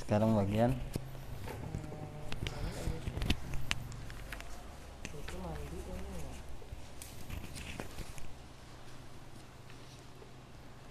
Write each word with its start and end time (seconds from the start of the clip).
sekarang 0.00 0.32
bagian. 0.36 0.72
Itu 5.04 5.34
mandi 5.40 5.64
ini 5.68 6.16
ya 6.16 6.32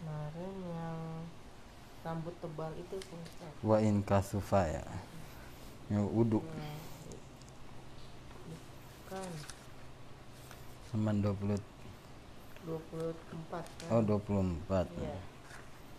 kemarin 0.02 0.54
yang 0.70 0.97
rambut 2.06 2.36
tebal 2.42 2.72
itu 2.78 2.96
Ustaz. 3.02 3.54
Wa 3.65 3.78
in 3.81 4.06
kasufa 4.06 4.69
ya. 4.69 4.85
Ya 5.90 5.99
wudhu 6.06 6.46
Nah, 6.46 6.78
kan 9.12 9.31
sama 10.94 11.12
20 11.12 11.58
24 12.63 13.65
kan? 13.81 13.90
Oh 13.90 14.01
24 14.06 14.88
iya. 15.01 15.17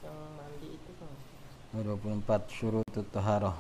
yang 0.07 0.19
mandi 0.39 0.69
itu 0.79 0.91
kan 0.97 1.11
24 1.73 2.53
syurutut 2.53 3.07
taharah 3.13 3.57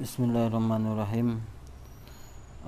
بسم 0.00 0.20
الله 0.28 0.44
الرحمن 0.50 0.84
الرحيم 0.92 1.28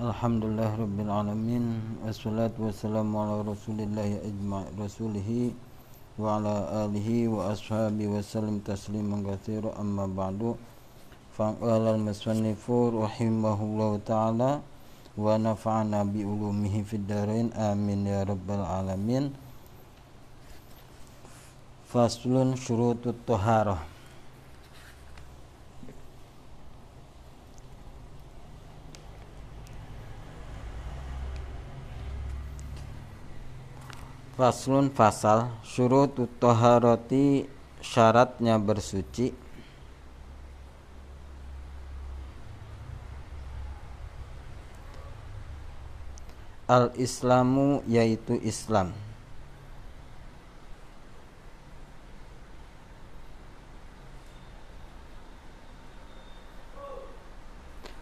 الحمد 0.07 0.41
لله 0.45 0.71
رب 0.85 0.97
العالمين 1.05 1.65
والصلاة 2.05 2.55
والسلام 2.65 3.09
على 3.21 3.35
رسول 3.51 3.77
الله 3.87 4.09
أجمع 4.29 4.59
رسوله 4.83 5.29
وعلى 6.21 6.55
آله 6.85 7.09
وأصحابه 7.33 8.05
وسلم 8.15 8.55
تسليما 8.71 9.17
كثيرا 9.29 9.69
أما 9.81 10.05
بعد 10.19 10.41
فقال 11.37 11.83
المصنف 11.95 12.63
رحمه 13.03 13.57
الله 13.67 13.91
تعالى 14.11 14.51
ونفعنا 15.17 15.99
بعلومه 16.13 16.75
في 16.89 16.95
الدارين 17.01 17.47
آمين 17.53 18.01
يا 18.13 18.21
رب 18.23 18.47
العالمين 18.59 19.23
فصل 21.91 22.33
شروط 22.57 23.01
الطهاره 23.15 23.77
Faslun 34.43 34.91
fasal 34.91 35.47
syurut 35.63 36.19
toharoti 36.35 37.47
syaratnya 37.79 38.59
bersuci. 38.59 39.31
Al 46.67 46.91
Islamu 46.99 47.87
yaitu 47.87 48.35
Islam. 48.43 48.91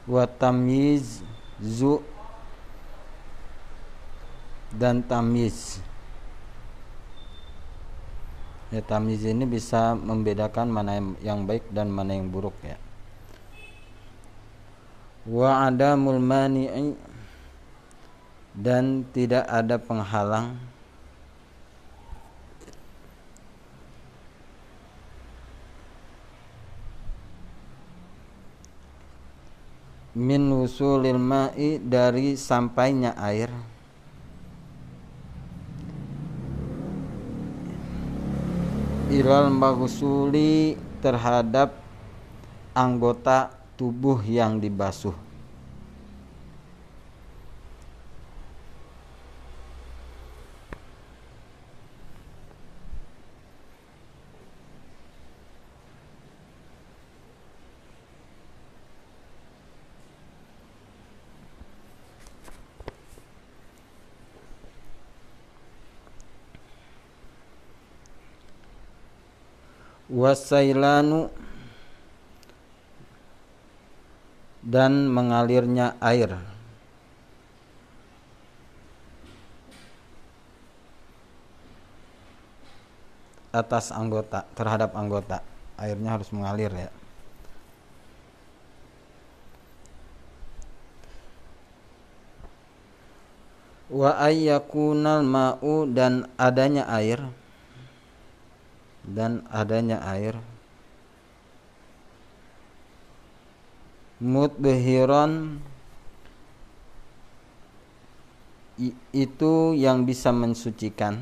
Wa 0.10 0.26
tamyiz 0.26 1.22
zu 1.62 2.02
dan 4.74 5.06
tamyiz 5.06 5.78
Ya 8.72 8.80
tamyiz 8.80 9.28
ini 9.28 9.44
bisa 9.44 10.00
membedakan 10.00 10.72
mana 10.72 11.04
yang- 11.20 11.44
baik 11.44 11.68
dan 11.76 11.92
mana 11.92 12.16
yang 12.16 12.32
buruk 12.32 12.56
ya. 12.64 12.80
Wa 15.28 15.68
adamul 15.68 16.24
mani'i 16.24 16.96
dan 18.56 19.04
tidak 19.12 19.44
ada 19.48 19.76
penghalang 19.76 20.56
min 30.16 30.44
wusulil 30.52 31.20
ma'i 31.20 31.80
dari 31.80 32.36
sampainya 32.36 33.16
air 33.16 33.48
ilal 39.12 39.52
maghsuli 39.52 40.80
terhadap 41.04 41.76
anggota 42.72 43.52
tubuh 43.76 44.24
yang 44.24 44.64
dibasuh 44.64 45.31
wasailanu 70.12 71.32
dan 74.62 75.08
mengalirnya 75.08 75.96
air. 76.04 76.36
Atas 83.52 83.92
anggota 83.92 84.48
terhadap 84.56 84.96
anggota. 84.96 85.44
Airnya 85.76 86.16
harus 86.16 86.30
mengalir 86.32 86.72
ya. 86.72 86.92
Wa 93.92 94.16
ayyakunal 94.24 95.20
ma'u 95.20 95.84
dan 95.92 96.32
adanya 96.40 96.88
air 96.88 97.20
dan 99.06 99.46
adanya 99.50 100.02
air. 100.06 100.38
Mudhiran 104.22 105.58
i- 108.78 108.98
itu 109.14 109.74
yang 109.74 110.06
bisa 110.06 110.30
mensucikan. 110.30 111.18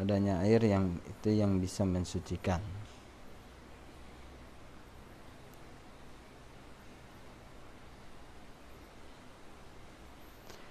Adanya 0.00 0.40
air 0.44 0.60
yang 0.64 0.96
itu 1.04 1.28
yang 1.32 1.60
bisa 1.60 1.84
mensucikan. 1.84 2.60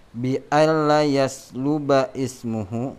Bi 0.10 0.42
alla 0.50 1.06
yasluba 1.06 2.10
ismuhu 2.18 2.98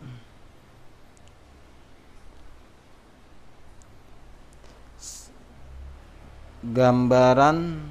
gambaran 6.71 7.83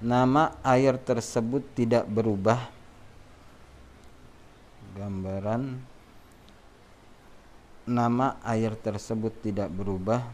nama 0.00 0.56
air 0.64 0.96
tersebut 0.96 1.60
tidak 1.76 2.08
berubah. 2.08 2.72
Gambaran 4.96 5.76
nama 7.84 8.40
air 8.48 8.72
tersebut 8.80 9.44
tidak 9.44 9.68
berubah. 9.68 10.24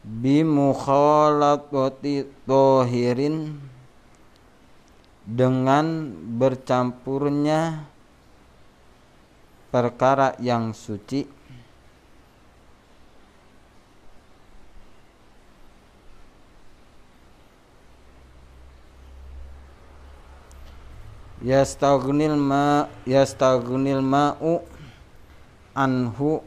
Bimukhalatati 0.00 2.24
tohirin 2.44 3.60
dengan 5.24 6.08
bercampurnya 6.40 7.84
perkara 9.68 10.32
yang 10.40 10.72
suci 10.72 11.39
yastaghnil 21.40 22.36
ma 22.36 22.88
ma'u 24.04 24.60
anhu 25.72 26.44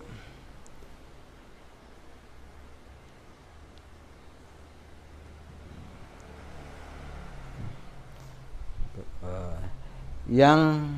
yang 10.34 10.90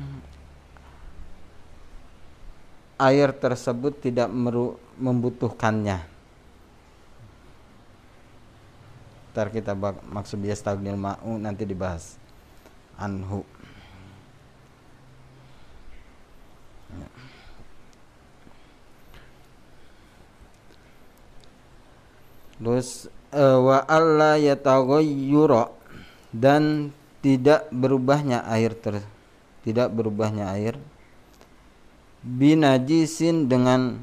air 2.96 3.28
tersebut 3.36 4.00
tidak 4.00 4.32
membutuhkannya. 4.96 6.00
Ntar 9.36 9.52
kita 9.52 9.76
maksud 10.08 10.40
dia 10.40 10.56
stagnil 10.56 10.96
ma'u 10.96 11.36
nanti 11.36 11.68
dibahas 11.68 12.16
anhu. 12.96 13.44
Terus 22.66 23.06
uh, 23.30 23.62
wa 23.62 23.78
alla 23.86 24.34
yataghayyura. 24.42 25.70
Dan 26.34 26.90
tidak 27.22 27.70
berubahnya 27.70 28.42
air 28.50 28.74
ter 28.74 29.06
tidak 29.66 29.90
berubahnya 29.90 30.46
air. 30.54 30.78
Binajisin 32.22 33.50
dengan 33.50 33.98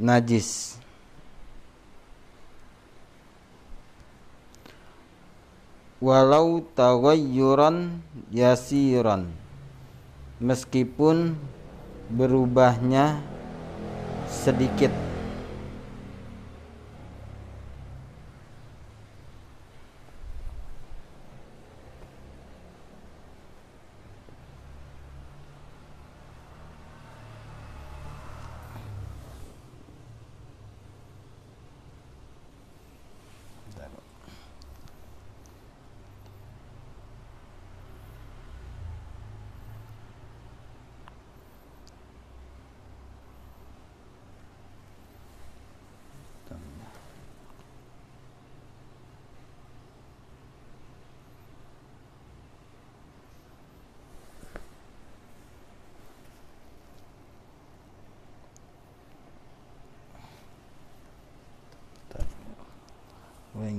najis. 0.00 0.80
Walau 6.00 6.64
taghayyuran 6.72 8.00
yasiran. 8.32 9.28
Meskipun 10.40 11.36
berubahnya 12.08 13.20
sedikit 14.32 15.09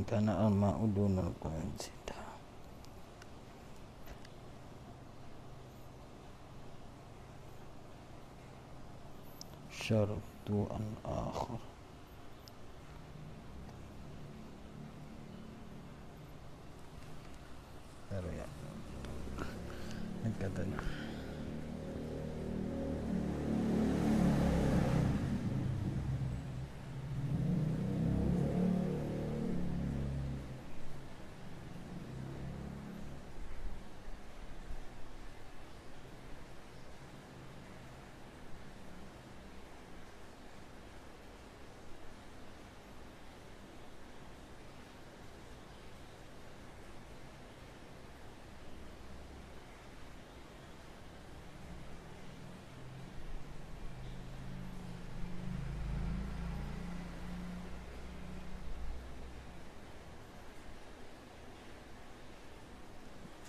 wa 0.01 0.06
in 0.06 0.06
kana 0.06 0.33
al-ma'u 0.48 0.88
dunal 0.95 1.33
qanzita 1.38 2.18
syartu 9.69 10.65
an 10.74 10.86
akhar 11.06 11.62
Taruh 18.12 18.27
ya. 18.36 18.44
Ini 20.27 20.36
katanya. 20.36 20.83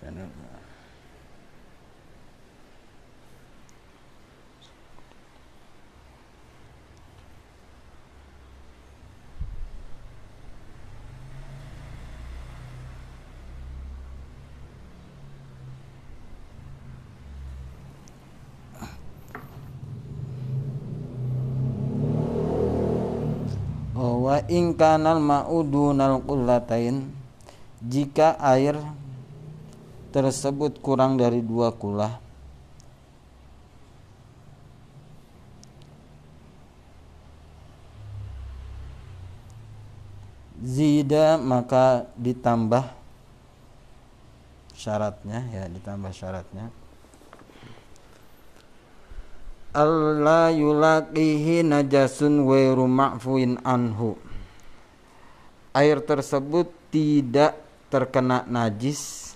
channel 0.03 0.12
wa 24.33 24.39
in 24.49 24.73
kanal 24.79 25.19
ma'udunal 25.19 26.23
qullatain 26.25 27.11
jika 27.85 28.39
air 28.39 28.79
tersebut 30.13 30.79
kurang 30.85 31.17
dari 31.17 31.41
dua 31.41 31.73
kulah. 31.73 32.21
Zida 40.63 41.41
maka 41.43 42.07
ditambah 42.15 42.87
syaratnya 44.79 45.43
ya 45.51 45.67
ditambah 45.67 46.13
syaratnya. 46.15 46.71
Allah 49.73 50.53
yulaqihi 50.53 51.65
najasun 51.65 52.45
wairu 52.45 52.85
ma'fuin 52.85 53.59
anhu. 53.65 54.21
Air 55.73 56.05
tersebut 56.05 56.69
tidak 56.93 57.57
terkena 57.89 58.45
najis 58.45 59.32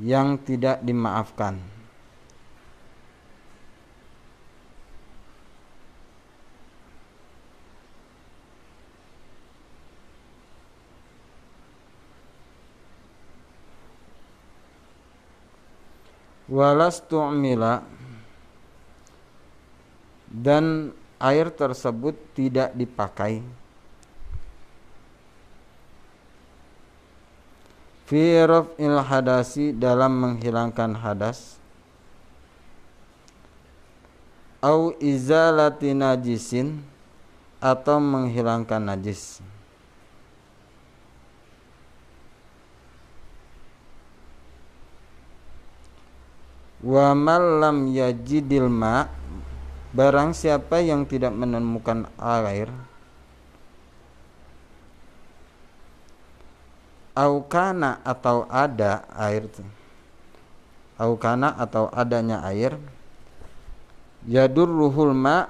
yang 0.00 0.40
tidak 0.40 0.80
dimaafkan. 0.80 1.60
Walastu'mila 16.50 17.86
dan 20.26 20.90
air 21.22 21.46
tersebut 21.54 22.18
tidak 22.34 22.74
dipakai 22.74 23.59
fi 28.10 28.42
raf'il 28.42 28.98
hadasi 29.06 29.70
dalam 29.70 30.10
menghilangkan 30.18 30.98
hadas. 30.98 31.62
Au 34.58 34.90
izalati 34.98 35.94
najisin 35.94 36.82
atau 37.62 38.02
menghilangkan 38.02 38.82
najis. 38.82 39.38
Wa 46.82 47.14
lam 47.14 47.94
yajidil 47.94 48.66
ma 48.66 49.06
barang 49.94 50.34
siapa 50.34 50.82
yang 50.82 51.06
tidak 51.06 51.30
menemukan 51.30 52.10
air 52.18 52.72
aukana 57.14 57.98
atau 58.06 58.46
ada 58.46 59.04
air 59.14 59.50
aukana 61.00 61.56
atau 61.56 61.88
adanya 61.90 62.44
air 62.46 62.76
yadur 64.28 64.68
ruhul 64.68 65.16
ma 65.16 65.48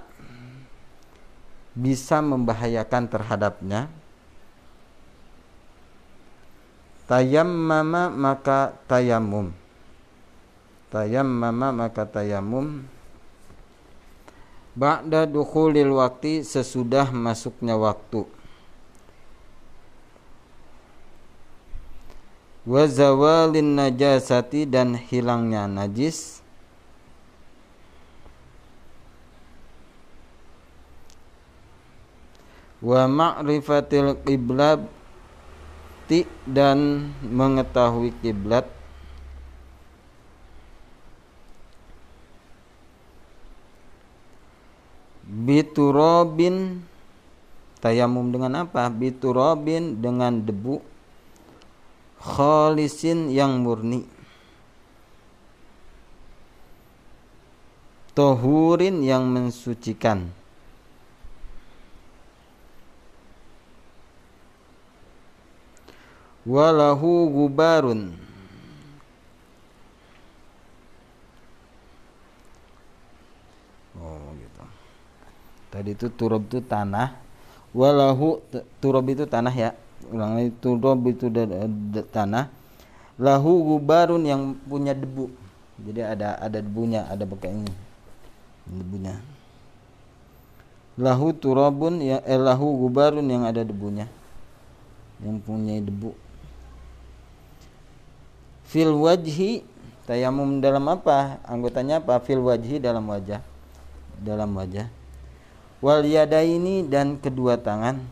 bisa 1.71 2.19
membahayakan 2.19 3.07
terhadapnya. 3.09 3.81
Tayammama 7.11 8.07
maka 8.07 8.71
tayamum 8.87 9.51
tayammama 10.95 11.75
maka 11.75 12.07
tayamum 12.07 12.87
ba'da 14.79 15.27
dukhulil 15.27 15.91
waktu 15.99 16.47
sesudah 16.47 17.11
masuknya 17.11 17.75
waktu 17.75 18.31
wa 22.71 22.87
zawalin 22.87 23.75
najasati 23.75 24.63
dan 24.63 24.95
hilangnya 24.95 25.67
najis. 25.67 26.39
Wa 32.79 33.11
ma'rifatil 33.11 34.23
qiblati 34.23 34.87
dan 36.47 37.11
mengetahui 37.21 38.15
kiblat 38.23 38.65
biturobin 45.27 46.87
tayamum 47.83 48.33
dengan 48.33 48.65
apa? 48.65 48.89
Biturobin 48.89 50.01
dengan 50.01 50.41
debu 50.41 50.90
khalisin 52.21 53.33
yang 53.33 53.65
murni. 53.65 54.05
Tohurin 58.13 59.01
yang 59.01 59.25
mensucikan. 59.33 60.29
Walahu 66.45 67.31
gubarun. 67.33 68.17
Oh 73.97 74.33
gitu. 74.37 74.65
Tadi 75.71 75.91
itu 75.95 76.07
turab 76.13 76.45
itu 76.51 76.61
tanah. 76.61 77.15
Walahu 77.71 78.43
turab 78.83 79.07
itu 79.07 79.25
tanah 79.25 79.55
ya 79.55 79.71
ulang 80.11 80.37
lagi 80.37 80.51
turab 80.59 81.01
itu 81.07 81.31
tanah. 82.11 82.51
Lahu 83.21 83.77
gubarun 83.77 84.27
yang 84.27 84.57
punya 84.67 84.93
debu. 84.93 85.31
Jadi 85.81 86.01
ada 86.05 86.37
ada 86.37 86.61
debunya 86.61 87.09
ada 87.09 87.25
bekas 87.25 87.53
ini 87.55 87.73
debunya. 88.69 89.17
Lahu 91.01 91.33
turabun 91.33 92.05
ya 92.05 92.21
eh, 92.29 92.37
lahu 92.37 92.87
gubarun 92.87 93.25
yang 93.25 93.49
ada 93.49 93.65
debunya. 93.65 94.07
Yang 95.21 95.37
punya 95.45 95.81
debu. 95.81 96.13
Fil 98.69 98.93
wajhi 98.95 99.65
tayamum 100.05 100.61
dalam 100.63 100.85
apa? 100.87 101.41
Anggotanya 101.49 101.99
apa? 101.99 102.21
Fil 102.23 102.41
wajhi 102.41 102.79
dalam 102.79 103.09
wajah. 103.09 103.43
Dalam 104.21 104.53
wajah. 104.55 104.87
Wal 105.81 106.05
yadaini 106.05 106.85
dan 106.85 107.17
kedua 107.17 107.57
tangan 107.57 108.05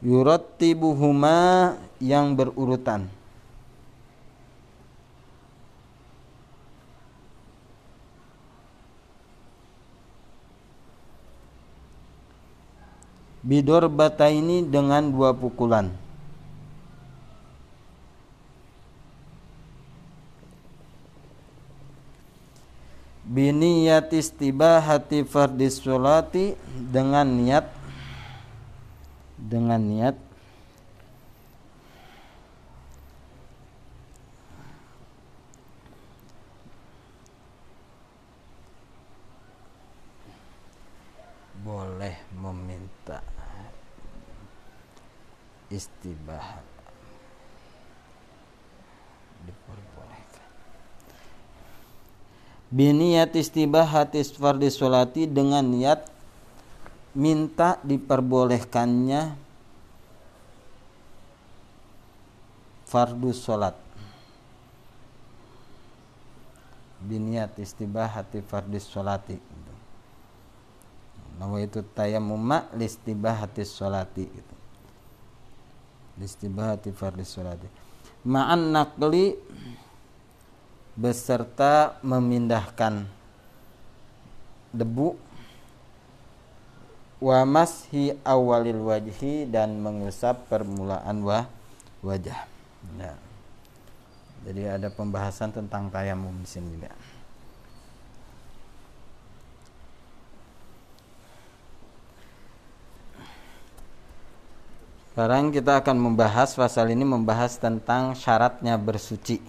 yurattibuhuma 0.00 1.76
yang 2.00 2.32
berurutan. 2.32 3.08
Bidor 13.40 13.88
bata 13.88 14.28
ini 14.28 14.60
dengan 14.60 15.08
dua 15.08 15.32
pukulan. 15.32 15.88
Biniyat 23.24 24.12
istibahati 24.12 25.24
fardis 25.24 25.80
sholati 25.80 26.52
dengan 26.92 27.24
niat 27.24 27.79
dengan 29.50 29.82
niat 29.82 30.14
boleh 41.66 42.14
meminta 42.38 43.18
istibahat 45.70 46.66
diperbolehkan. 49.46 50.46
Biniyat 52.70 53.34
istibahat 53.38 54.14
fardis 54.34 54.78
sholati 54.78 55.30
dengan 55.30 55.66
niat 55.66 56.09
minta 57.16 57.78
diperbolehkannya 57.82 59.34
fardu 62.86 63.30
sholat. 63.34 63.76
Biniat 67.00 67.56
istibahati 67.56 68.44
fardis 68.44 68.84
sholati. 68.84 69.40
Nama 71.40 71.56
itu 71.64 71.80
tayamuma 71.96 72.68
listibahati 72.76 73.64
sholati. 73.64 74.24
Gitu 74.28 74.54
listibahati 76.20 76.92
fardis 76.92 77.32
sholati. 77.32 77.64
Ma'an 78.28 78.76
nakli 78.76 79.32
beserta 80.92 81.96
memindahkan 82.04 83.08
debu 84.76 85.16
wa 87.20 87.44
mashi 87.44 88.16
awalil 88.24 88.88
wajhi 88.88 89.44
dan 89.44 89.76
mengusap 89.78 90.48
permulaan 90.48 91.20
wa 91.20 91.44
wajah. 92.00 92.48
Ya. 92.96 93.12
Jadi 94.40 94.62
ada 94.64 94.88
pembahasan 94.88 95.52
tentang 95.52 95.92
tayamum 95.92 96.32
di 96.40 96.48
sini 96.48 96.72
juga. 96.72 96.96
Sekarang 105.12 105.52
kita 105.52 105.84
akan 105.84 106.00
membahas 106.00 106.56
pasal 106.56 106.96
ini 106.96 107.04
membahas 107.04 107.60
tentang 107.60 108.16
syaratnya 108.16 108.80
bersuci. 108.80 109.44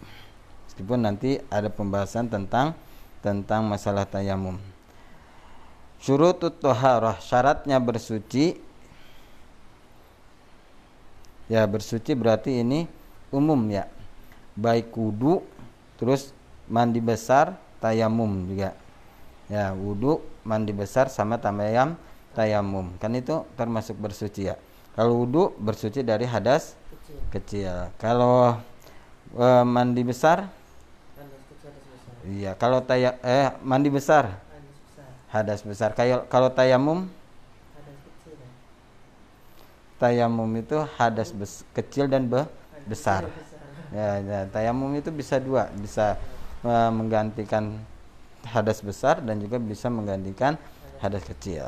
Meskipun 0.67 1.07
nanti 1.07 1.39
ada 1.47 1.71
pembahasan 1.71 2.27
tentang 2.27 2.75
tentang 3.23 3.63
masalah 3.63 4.03
tayamum 4.03 4.59
syurutut 6.01 6.57
toharah 6.57 7.21
syaratnya 7.21 7.77
bersuci. 7.77 8.57
Ya 11.47 11.63
bersuci 11.69 12.17
berarti 12.17 12.65
ini 12.65 12.89
umum 13.29 13.61
ya. 13.69 13.85
Baik 14.57 14.91
wudu 14.97 15.45
terus 15.95 16.33
mandi 16.67 16.99
besar 16.99 17.55
tayamum 17.79 18.49
juga. 18.49 18.73
Ya 19.47 19.71
wudu 19.77 20.19
mandi 20.41 20.73
besar 20.73 21.07
sama 21.07 21.37
tamayam 21.37 21.95
tayamum. 22.33 22.91
Kan 22.97 23.13
itu 23.15 23.45
termasuk 23.55 23.95
bersuci 23.99 24.49
ya. 24.51 24.55
Kalau 24.97 25.23
wudu 25.23 25.55
bersuci 25.55 26.03
dari 26.03 26.27
hadas 26.27 26.75
kecil, 26.91 27.15
kecil. 27.31 27.75
kalau 27.95 28.59
e, 29.35 29.47
mandi 29.63 30.03
besar. 30.03 30.51
Iya 32.21 32.53
kalau 32.53 32.85
taya 32.85 33.17
eh 33.25 33.49
mandi 33.65 33.89
besar 33.89 34.50
hadas 35.31 35.63
besar. 35.63 35.95
Kayak 35.95 36.27
kalau 36.27 36.51
tayamum? 36.51 37.07
Ya. 37.07 38.47
tayamum 39.97 40.49
itu 40.59 40.77
hadas 40.99 41.31
bes- 41.31 41.65
kecil 41.71 42.11
dan 42.11 42.27
be- 42.27 42.49
besar. 42.85 43.31
Ya, 43.95 44.19
ya 44.19 44.39
tayamum 44.51 44.91
itu 44.99 45.09
bisa 45.09 45.39
dua. 45.39 45.71
Bisa 45.79 46.19
eh, 46.67 46.91
menggantikan 46.91 47.79
hadas 48.43 48.83
besar 48.83 49.23
dan 49.23 49.39
juga 49.39 49.57
bisa 49.57 49.87
menggantikan 49.87 50.59
hadas 50.99 51.23
kecil. 51.23 51.63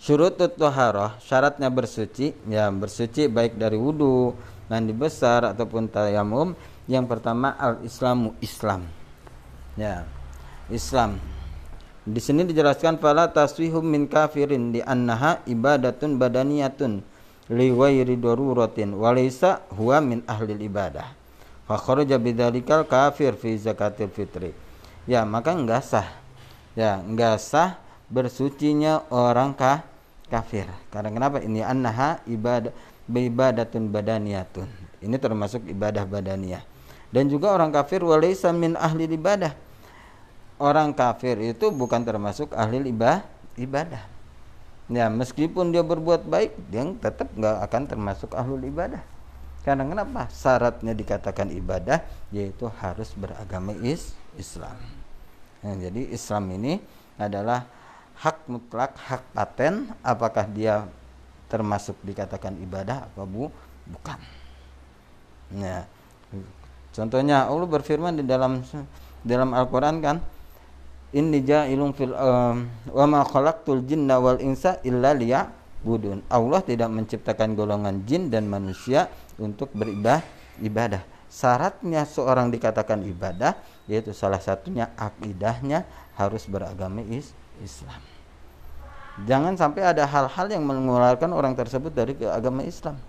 Syurutut 0.00 0.54
toharoh 0.56 1.12
syaratnya 1.20 1.68
bersuci. 1.68 2.32
Ya 2.48 2.72
bersuci 2.72 3.28
baik 3.28 3.58
dari 3.60 3.76
wudhu 3.76 4.32
mandi 4.70 4.96
besar 4.96 5.44
ataupun 5.52 5.92
tayamum. 5.92 6.56
Yang 6.86 7.04
pertama 7.10 7.58
al 7.58 7.82
islamu 7.82 8.30
Islam 8.38 8.86
ya. 9.76 10.04
Islam. 10.72 11.20
Di 12.06 12.18
sini 12.22 12.46
dijelaskan 12.46 12.98
fala 12.98 13.30
taswihum 13.30 13.82
min 13.82 14.06
kafirin 14.06 14.70
di 14.74 14.82
annaha 14.82 15.42
ibadatun 15.46 16.18
badaniyatun 16.18 17.02
li 17.50 17.68
ghairi 17.70 18.14
daruratin 18.18 18.94
wa 18.94 19.14
huwa 19.74 19.98
min 20.02 20.22
ahli 20.26 20.54
ibadah. 20.66 21.06
Fa 21.66 21.76
kharaja 21.78 22.18
kafir 22.86 23.34
fi 23.34 23.58
zakatil 23.58 24.10
fitri. 24.10 24.54
Ya 25.06 25.26
maka 25.26 25.54
enggak 25.54 25.82
sah. 25.82 26.06
Ya 26.78 27.02
enggak 27.02 27.42
sah 27.42 27.78
bersucinya 28.06 29.02
orang 29.10 29.54
kah 29.54 29.82
kafir. 30.30 30.66
Karena 30.94 31.10
kenapa? 31.10 31.42
Ini 31.42 31.66
annaha 31.66 32.22
ibadah 32.26 32.70
ibadatun 33.10 33.90
badaniyatun. 33.90 34.66
Ini 35.02 35.16
termasuk 35.18 35.66
ibadah 35.66 36.06
badaniyah. 36.06 36.62
Dan 37.10 37.30
juga 37.30 37.54
orang 37.54 37.70
kafir 37.74 38.02
walaysa 38.02 38.50
min 38.50 38.78
ahli 38.78 39.10
ibadah 39.10 39.65
orang 40.56 40.92
kafir 40.92 41.36
itu 41.40 41.68
bukan 41.72 42.02
termasuk 42.02 42.52
ahli 42.56 42.90
ibadah 42.90 43.24
ibadah 43.56 44.02
ya 44.90 45.10
meskipun 45.10 45.74
dia 45.74 45.82
berbuat 45.82 46.24
baik 46.26 46.52
dia 46.70 46.86
tetap 47.02 47.28
nggak 47.34 47.56
akan 47.66 47.82
termasuk 47.90 48.30
ahli 48.32 48.70
ibadah 48.70 49.02
karena 49.66 49.82
kenapa 49.82 50.30
syaratnya 50.30 50.94
dikatakan 50.94 51.50
ibadah 51.50 52.04
yaitu 52.30 52.70
harus 52.78 53.10
beragama 53.18 53.74
is 53.82 54.14
Islam 54.38 54.78
Nah, 55.66 55.74
jadi 55.74 56.14
Islam 56.14 56.46
ini 56.54 56.78
adalah 57.18 57.66
hak 58.22 58.46
mutlak, 58.46 58.94
hak 58.94 59.22
paten. 59.34 59.90
Apakah 59.98 60.46
dia 60.46 60.86
termasuk 61.50 61.98
dikatakan 62.06 62.54
ibadah 62.62 63.10
apa 63.10 63.22
bu? 63.26 63.50
Bukan. 63.90 64.18
Nah, 65.58 65.82
contohnya 66.94 67.50
Allah 67.50 67.66
berfirman 67.66 68.14
di 68.14 68.22
dalam 68.22 68.62
dalam 69.26 69.50
Al-Qur'an 69.54 69.98
kan, 69.98 70.22
Inni 71.14 71.44
ja'ilun 71.46 71.94
fil 71.94 72.10
um, 72.10 72.66
wa 72.90 73.04
ma 73.06 73.20
khalaqtul 73.22 73.86
jinna 73.86 74.18
wal 74.18 74.42
insa 74.42 74.82
illa 74.82 75.14
liya'budun. 75.14 76.26
Allah 76.26 76.60
tidak 76.66 76.90
menciptakan 76.90 77.54
golongan 77.54 78.02
jin 78.02 78.26
dan 78.26 78.50
manusia 78.50 79.06
untuk 79.38 79.70
beribadah 79.70 80.24
ibadah. 80.58 81.04
Syaratnya 81.30 82.02
seorang 82.08 82.50
dikatakan 82.50 83.06
ibadah 83.06 83.54
yaitu 83.86 84.10
salah 84.10 84.42
satunya 84.42 84.90
akidahnya 84.98 85.86
harus 86.18 86.48
beragama 86.48 87.04
is 87.06 87.30
Islam. 87.62 88.02
Jangan 89.24 89.56
sampai 89.56 89.82
ada 89.84 90.04
hal-hal 90.04 90.46
yang 90.52 90.64
mengeluarkan 90.66 91.32
orang 91.32 91.56
tersebut 91.56 91.92
dari 91.94 92.12
agama 92.28 92.60
Islam. 92.66 93.00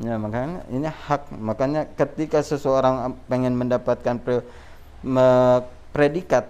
Ya, 0.00 0.16
makanya 0.16 0.64
ini 0.72 0.88
hak. 0.88 1.28
Makanya 1.36 1.84
ketika 1.92 2.40
seseorang 2.40 3.12
pengen 3.28 3.52
mendapatkan 3.52 4.16
pre, 4.16 4.40
me- 5.04 5.60
predikat 5.92 6.48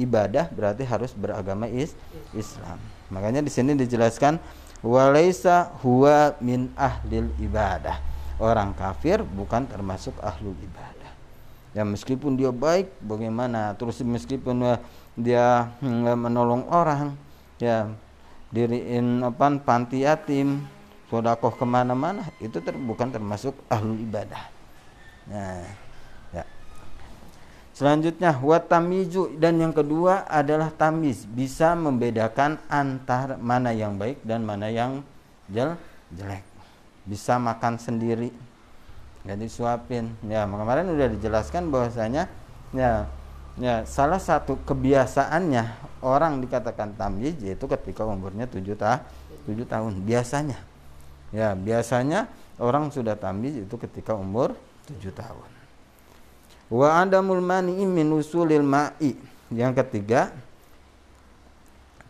ibadah 0.00 0.48
berarti 0.48 0.82
harus 0.88 1.12
beragama 1.12 1.68
is 1.68 1.92
Islam. 2.32 2.80
Makanya 3.12 3.44
di 3.44 3.52
sini 3.52 3.76
dijelaskan 3.76 4.40
walaisa 4.80 5.70
huwa 5.84 6.34
min 6.40 6.72
ahlil 6.74 7.28
ibadah. 7.38 8.00
Orang 8.40 8.72
kafir 8.72 9.20
bukan 9.20 9.68
termasuk 9.68 10.16
ahlul 10.24 10.56
ibadah 10.56 11.00
ya 11.70 11.86
meskipun 11.86 12.34
dia 12.34 12.50
baik 12.50 12.90
bagaimana 12.98 13.78
terus 13.78 14.02
meskipun 14.02 14.74
uh, 14.74 14.78
dia 15.14 15.70
hmm, 15.78 16.18
menolong 16.18 16.66
orang 16.66 17.14
ya 17.62 17.86
diriin 18.50 19.22
apa 19.22 19.46
panti 19.62 20.02
yatim 20.02 20.66
sodakoh 21.06 21.54
ke 21.54 21.62
mana-mana 21.62 22.26
itu 22.42 22.58
ter, 22.58 22.74
bukan 22.74 23.14
termasuk 23.14 23.54
ahlul 23.70 23.98
ibadah 24.02 24.50
nah 25.30 25.62
selanjutnya 27.80 28.36
watamizu 28.36 29.40
dan 29.40 29.56
yang 29.56 29.72
kedua 29.72 30.28
adalah 30.28 30.68
tamiz 30.68 31.24
bisa 31.24 31.72
membedakan 31.72 32.60
antar 32.68 33.40
mana 33.40 33.72
yang 33.72 33.96
baik 33.96 34.20
dan 34.20 34.44
mana 34.44 34.68
yang 34.68 35.00
jel 35.48 35.80
jelek. 36.12 36.44
Bisa 37.08 37.40
makan 37.40 37.80
sendiri 37.80 38.28
nggak 39.24 39.38
disuapin. 39.40 40.12
Ya 40.28 40.44
kemarin 40.44 40.92
udah 40.92 41.08
dijelaskan 41.08 41.72
bahwasanya 41.72 42.28
ya 42.76 43.08
ya 43.56 43.88
salah 43.88 44.20
satu 44.20 44.60
kebiasaannya 44.68 45.96
orang 46.04 46.44
dikatakan 46.44 46.92
tamyiz 47.00 47.40
yaitu 47.40 47.64
ketika 47.64 48.04
umurnya 48.04 48.44
tujuh 48.44 48.76
ta 48.76 49.08
tujuh 49.48 49.64
tahun 49.64 50.04
biasanya. 50.04 50.60
Ya 51.32 51.56
biasanya 51.56 52.28
orang 52.60 52.92
sudah 52.92 53.16
tamyiz 53.16 53.56
itu 53.64 53.74
ketika 53.80 54.12
umur 54.12 54.52
tujuh 54.84 55.16
tahun 55.16 55.49
wa 56.70 57.02
adamul 57.02 57.42
mani'i 57.42 57.84
min 57.84 58.08
usulil 58.14 58.62
ma'i 58.62 59.18
yang 59.50 59.74
ketiga 59.74 60.30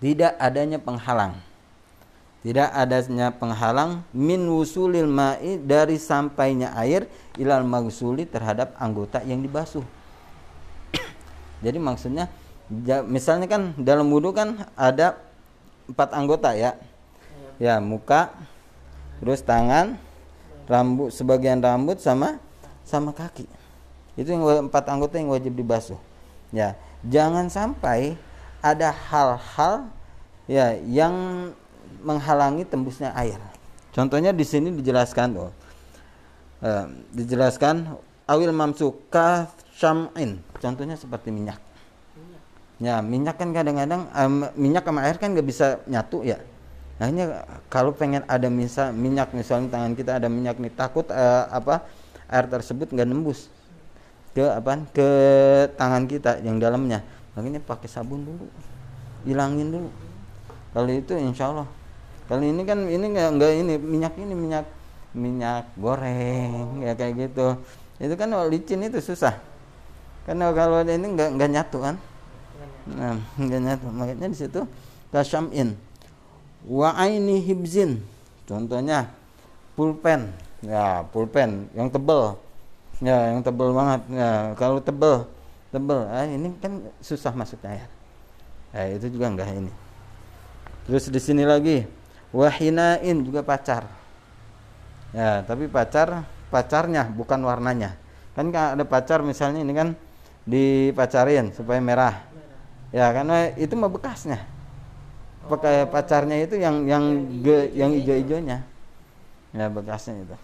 tidak 0.01 0.37
adanya 0.37 0.77
penghalang 0.77 1.35
tidak 2.40 2.73
adanya 2.73 3.29
penghalang 3.37 4.01
min 4.16 4.40
wusulil 4.49 5.05
ma'i 5.05 5.61
dari 5.61 6.01
sampainya 6.01 6.73
air 6.73 7.05
ilal 7.37 7.68
magsuli 7.68 8.25
terhadap 8.25 8.73
anggota 8.81 9.20
yang 9.20 9.44
dibasuh. 9.44 9.85
Jadi 11.64 11.77
maksudnya 11.77 12.33
misalnya 13.05 13.44
kan 13.44 13.77
dalam 13.77 14.09
wudhu 14.09 14.33
kan 14.33 14.64
ada 14.73 15.20
empat 15.85 16.16
anggota 16.16 16.57
ya. 16.57 16.81
Ya, 17.61 17.77
muka, 17.77 18.33
terus 19.20 19.44
tangan, 19.44 20.01
rambut 20.64 21.12
sebagian 21.12 21.61
rambut 21.61 22.01
sama 22.01 22.40
sama 22.88 23.12
kaki. 23.12 23.44
Itu 24.21 24.37
yang 24.37 24.69
empat 24.69 24.85
anggota 24.93 25.17
yang 25.17 25.33
wajib 25.33 25.57
dibasuh. 25.57 25.97
Ya, 26.53 26.77
jangan 27.09 27.49
sampai 27.49 28.21
ada 28.61 28.93
hal-hal 28.93 29.89
ya 30.45 30.77
yang 30.85 31.15
menghalangi 32.05 32.69
tembusnya 32.69 33.17
air. 33.17 33.41
Contohnya 33.97 34.37
di 34.37 34.45
sini 34.45 34.69
dijelaskan 34.77 35.27
tuh. 35.33 35.51
Uh, 36.61 36.93
dijelaskan 37.17 37.97
awil 38.29 38.53
mamsuka 38.53 39.49
syam'in. 39.73 40.45
Contohnya 40.61 41.01
seperti 41.01 41.33
minyak. 41.33 41.57
Ya, 42.77 43.01
minyak 43.01 43.41
kan 43.41 43.57
kadang-kadang 43.57 44.05
um, 44.13 44.45
minyak 44.53 44.85
sama 44.85 45.01
air 45.09 45.17
kan 45.17 45.33
nggak 45.33 45.49
bisa 45.49 45.81
nyatu 45.89 46.21
ya. 46.29 46.37
Nah 47.01 47.09
ini 47.09 47.25
kalau 47.73 47.97
pengen 47.97 48.21
ada 48.29 48.53
misal 48.53 48.93
minyak 48.93 49.33
misalnya 49.33 49.73
tangan 49.73 49.97
kita 49.97 50.21
ada 50.21 50.29
minyak 50.29 50.61
nih 50.61 50.69
takut 50.77 51.09
uh, 51.09 51.49
apa 51.49 51.89
air 52.29 52.45
tersebut 52.45 52.93
nggak 52.93 53.09
nembus 53.09 53.49
ke 54.37 54.45
apa 54.47 54.79
ke 54.95 55.09
tangan 55.75 56.07
kita 56.07 56.38
yang 56.47 56.62
dalamnya 56.62 57.03
makanya 57.35 57.59
pakai 57.62 57.88
sabun 57.90 58.27
dulu 58.27 58.47
hilangin 59.27 59.75
dulu 59.75 59.90
kalau 60.71 60.90
itu 60.90 61.19
insya 61.19 61.51
Allah 61.51 61.69
Kali 62.31 62.55
ini 62.55 62.62
kan 62.62 62.79
ini 62.87 63.11
nggak 63.11 63.29
nggak 63.43 63.53
ini 63.59 63.75
minyak 63.75 64.14
ini 64.14 64.35
minyak 64.38 64.66
minyak 65.11 65.66
goreng 65.75 66.79
ya 66.79 66.95
kayak 66.95 67.27
gitu. 67.27 67.59
Itu 67.99 68.14
kan 68.14 68.31
kalau 68.31 68.47
licin 68.47 68.87
itu 68.87 69.03
susah. 69.03 69.35
Karena 70.23 70.55
kalau 70.55 70.79
ini 70.87 71.11
nggak 71.11 71.35
nggak 71.35 71.51
nyatu 71.51 71.83
kan. 71.83 71.99
Nah, 72.87 73.19
nggak 73.35 73.61
nyatu. 73.66 73.87
Makanya 73.90 74.31
di 74.31 74.38
situ 74.38 74.62
kasyamin 75.11 75.75
wa 76.71 76.95
aini 76.95 77.43
hibzin. 77.43 77.99
Contohnya 78.47 79.11
pulpen. 79.75 80.31
Ya, 80.62 81.03
pulpen 81.11 81.66
yang 81.75 81.90
tebel. 81.90 82.38
Ya, 83.01 83.33
yang 83.33 83.41
tebel 83.41 83.73
banget. 83.73 84.01
Ya, 84.13 84.53
kalau 84.61 84.77
tebel 84.85 85.25
tebel, 85.73 86.05
ah, 86.11 86.27
ini 86.29 86.53
kan 86.61 86.85
susah 87.01 87.33
masuknya 87.33 87.81
ya. 87.81 87.87
Ya, 88.77 88.83
itu 89.01 89.09
juga 89.09 89.33
enggak 89.33 89.49
ini. 89.57 89.73
Terus 90.85 91.09
di 91.09 91.21
sini 91.23 91.49
lagi 91.49 91.89
wahinain 92.31 93.17
juga 93.25 93.41
pacar. 93.41 93.87
Ya 95.11 95.43
tapi 95.43 95.67
pacar 95.67 96.27
pacarnya 96.51 97.11
bukan 97.11 97.43
warnanya. 97.43 97.99
Kan 98.35 98.55
ada 98.55 98.85
pacar 98.87 99.23
misalnya 99.27 99.63
ini 99.63 99.73
kan 99.75 99.89
dipacarin 100.47 101.51
supaya 101.55 101.83
merah. 101.83 102.15
Ya 102.91 103.11
karena 103.15 103.55
itu 103.55 103.75
mah 103.75 103.91
bekasnya. 103.91 104.43
Pakai 105.47 105.89
pacarnya 105.91 106.37
itu 106.43 106.59
yang 106.59 106.87
yang 106.87 107.05
ge, 107.43 107.71
yang 107.75 107.91
hijau-hijaunya. 107.95 108.63
Ya 109.51 109.67
bekasnya 109.67 110.27
itu 110.27 110.37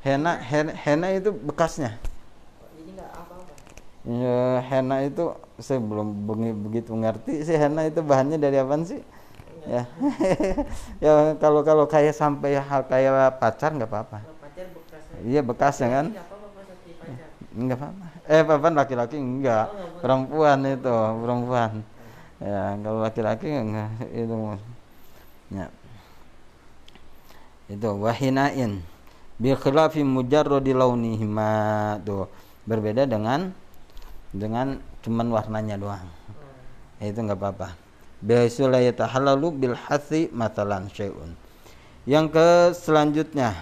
Henna 0.00 0.40
henna 0.40 0.72
hen- 0.72 0.76
henna 0.84 1.08
itu 1.12 1.28
bekasnya 1.32 1.92
jadi 2.72 2.90
nggak 2.96 3.10
apa-apa. 3.12 3.52
Ya, 4.08 4.40
henna 4.64 4.96
itu 5.04 5.24
saya 5.60 5.76
belum 5.76 6.08
begi- 6.24 6.56
begitu 6.56 6.92
ngerti 6.96 7.44
sih 7.44 7.56
henna 7.60 7.84
itu 7.84 8.00
bahannya 8.00 8.40
dari 8.40 8.56
apa 8.56 8.74
sih? 8.80 9.00
Ya, 9.68 9.84
ya 11.04 11.12
kalau 11.36 11.60
kalau 11.60 11.84
kayak 11.84 12.16
sampai 12.16 12.56
hal 12.56 12.88
kayak 12.88 13.36
pacar 13.36 13.70
nggak 13.76 13.90
apa-apa. 13.92 14.18
Iya 15.20 15.44
bekasnya 15.44 15.88
kan? 15.92 16.06
Nggak 17.52 17.76
apa-apa. 17.76 18.06
Eh, 18.30 18.42
papan 18.46 18.72
laki-laki 18.78 19.16
enggak. 19.20 19.66
Oh. 19.68 20.00
Perempuan 20.00 20.58
itu, 20.64 20.96
perempuan. 21.20 21.72
Ya, 22.40 22.78
kalau 22.80 23.00
laki-laki 23.04 23.48
enggak 23.52 23.90
itu. 24.16 24.34
Ya. 25.52 25.66
Itu 27.70 27.88
wahinain 28.02 28.82
bi 29.40 29.56
khilafi 29.56 30.04
mujarradi 30.04 30.76
launihima 30.76 31.50
tuh. 32.04 32.28
Berbeda 32.68 33.08
dengan 33.08 33.56
dengan 34.30 34.78
cuman 35.00 35.32
warnanya 35.32 35.80
doang. 35.80 36.06
Ya, 37.00 37.08
itu 37.08 37.18
enggak 37.24 37.40
apa-apa. 37.40 37.68
Bihaitsu 38.20 38.68
la 38.68 38.84
bil 39.56 39.74
hathi 39.88 40.28
matalan 40.28 40.92
syai'un. 40.92 41.32
Yang 42.04 42.26
ke 42.36 42.48
selanjutnya 42.76 43.56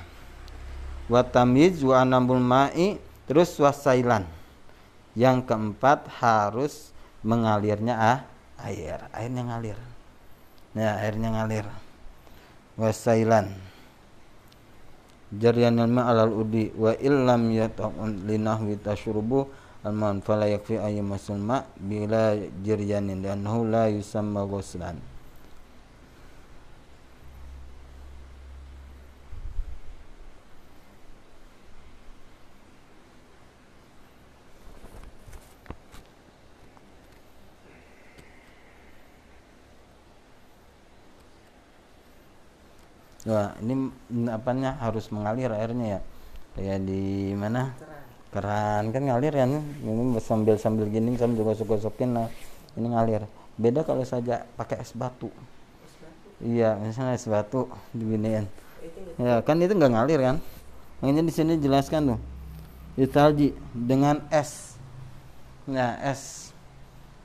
wa 1.06 1.22
tamyiz 1.22 1.78
wa 1.86 2.02
anamul 2.02 2.42
ma'i 2.42 2.98
terus 3.30 3.54
wasailan. 3.62 4.26
Yang 5.14 5.46
keempat 5.46 6.10
harus 6.18 6.90
mengalirnya 7.22 7.94
ah, 7.94 8.18
air, 8.66 8.98
airnya 9.14 9.42
ngalir. 9.46 9.78
Ya, 10.74 10.98
airnya 11.02 11.34
ngalir. 11.34 11.66
Wasailan. 12.78 13.67
Jaryanul 15.28 15.92
ma 15.92 16.08
alal 16.08 16.32
udi 16.32 16.72
wa 16.72 16.96
illam 16.96 17.52
yata'un 17.52 18.24
linahwi 18.24 18.80
tashrubu 18.80 19.44
alman 19.84 20.24
fala 20.24 20.48
yakfi 20.48 20.80
ayyamasul 20.80 21.36
ma 21.36 21.60
bila 21.76 22.32
jiryanin 22.64 23.20
liannahu 23.20 23.68
la 23.68 23.92
yusamma 23.92 24.48
ghuslan. 24.48 24.96
Ini 43.60 43.74
apanya 44.32 44.76
harus 44.78 45.10
mengalir 45.14 45.50
airnya 45.52 45.98
ya. 45.98 46.00
Kayak 46.58 46.78
di 46.86 47.34
mana? 47.34 47.74
Keran. 48.34 48.90
Kan 48.90 49.02
ngalir 49.08 49.32
kan. 49.32 49.50
Ini 49.58 50.18
sambil 50.20 50.54
sambil 50.60 50.86
gini 50.88 51.16
sambil 51.16 51.44
gosok-gosokin 51.46 52.10
nah 52.14 52.28
ini 52.76 52.86
ngalir. 52.92 53.24
Beda 53.58 53.82
kalau 53.82 54.06
saja 54.06 54.46
pakai 54.54 54.78
es 54.78 54.94
batu. 54.94 55.30
Es 55.82 55.94
batu. 55.98 56.28
Iya, 56.44 56.78
misalnya 56.78 57.18
es 57.18 57.26
batu 57.26 57.66
diginiin. 57.90 58.46
Ya, 59.18 59.42
kan 59.42 59.58
itu 59.58 59.74
nggak 59.74 59.92
ngalir 59.92 60.20
kan? 60.22 60.36
Makanya 61.02 61.22
di 61.26 61.32
sini 61.34 61.58
jelaskan 61.58 62.14
tuh. 62.14 62.20
Italji 62.98 63.54
dengan 63.74 64.22
es. 64.30 64.78
Nah, 65.66 65.98
es 66.02 66.50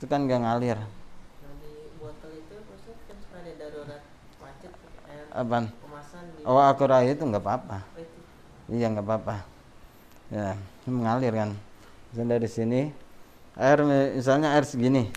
itu 0.04 0.12
kan 0.12 0.28
nggak 0.28 0.42
ngalir. 0.44 0.76
Nah 0.76 1.54
di 1.64 1.72
botol 1.96 2.36
itu 2.36 2.60
kan 2.60 2.78
suka 2.84 3.40
ada 3.40 3.52
darurat 3.56 4.02
macet 4.44 4.74
air 5.08 5.26
Apaan? 5.32 5.72
Oh, 6.44 6.60
akurai 6.60 7.08
itu 7.12 7.24
nggak 7.24 7.44
apa-apa. 7.44 7.78
Oh. 7.96 8.74
Iya 8.76 8.92
nggak 8.92 9.06
apa-apa. 9.08 9.36
Ya, 10.32 10.56
mengalir 10.88 11.32
kan. 11.32 11.50
Misalnya 12.12 12.30
dari 12.40 12.50
sini 12.52 12.82
air 13.56 13.80
misalnya 14.16 14.56
air 14.56 14.66
segini. 14.68 15.08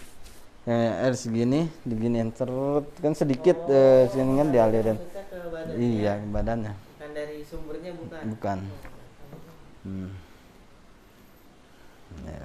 Ya, 0.66 1.06
air 1.06 1.14
segini 1.14 1.70
diginiin 1.86 2.34
terus 2.34 2.86
kan 2.98 3.14
sedikit 3.14 3.54
eh, 3.70 4.10
sini 4.10 4.38
kan 4.38 4.48
dialirin. 4.50 4.98
Ke 4.98 5.78
Iya, 5.78 6.18
ke 6.22 6.26
badannya. 6.30 6.74
bukan 6.74 7.10
dari 7.14 7.38
sumbernya 7.46 7.92
bukan 7.94 8.20
Bukan. 8.34 8.58
Oh, 8.66 8.94
Hmm. 9.86 10.10
Ya. 12.26 12.42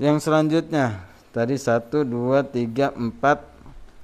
Yang 0.00 0.16
selanjutnya 0.28 1.04
tadi 1.32 1.56
satu 1.56 2.04
dua 2.04 2.44
tiga 2.44 2.92
empat 2.92 3.49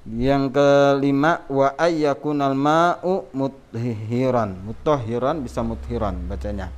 yang 0.06 0.54
kelima 0.54 1.42
wa 1.50 1.74
ayyakunal 1.74 2.54
ma'u 2.54 3.26
muthiran 3.34 4.54
mutahhiran 4.62 5.42
bisa 5.42 5.66
muthiran 5.66 6.14
bacanya. 6.30 6.70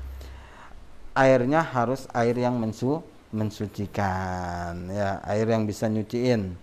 Airnya 1.13 1.61
harus 1.61 2.09
air 2.17 2.41
yang 2.41 2.57
mensu 2.57 3.05
mensucikan 3.29 4.89
ya 4.89 5.21
air 5.29 5.45
yang 5.45 5.69
bisa 5.69 5.93
nyuciin. 5.93 6.57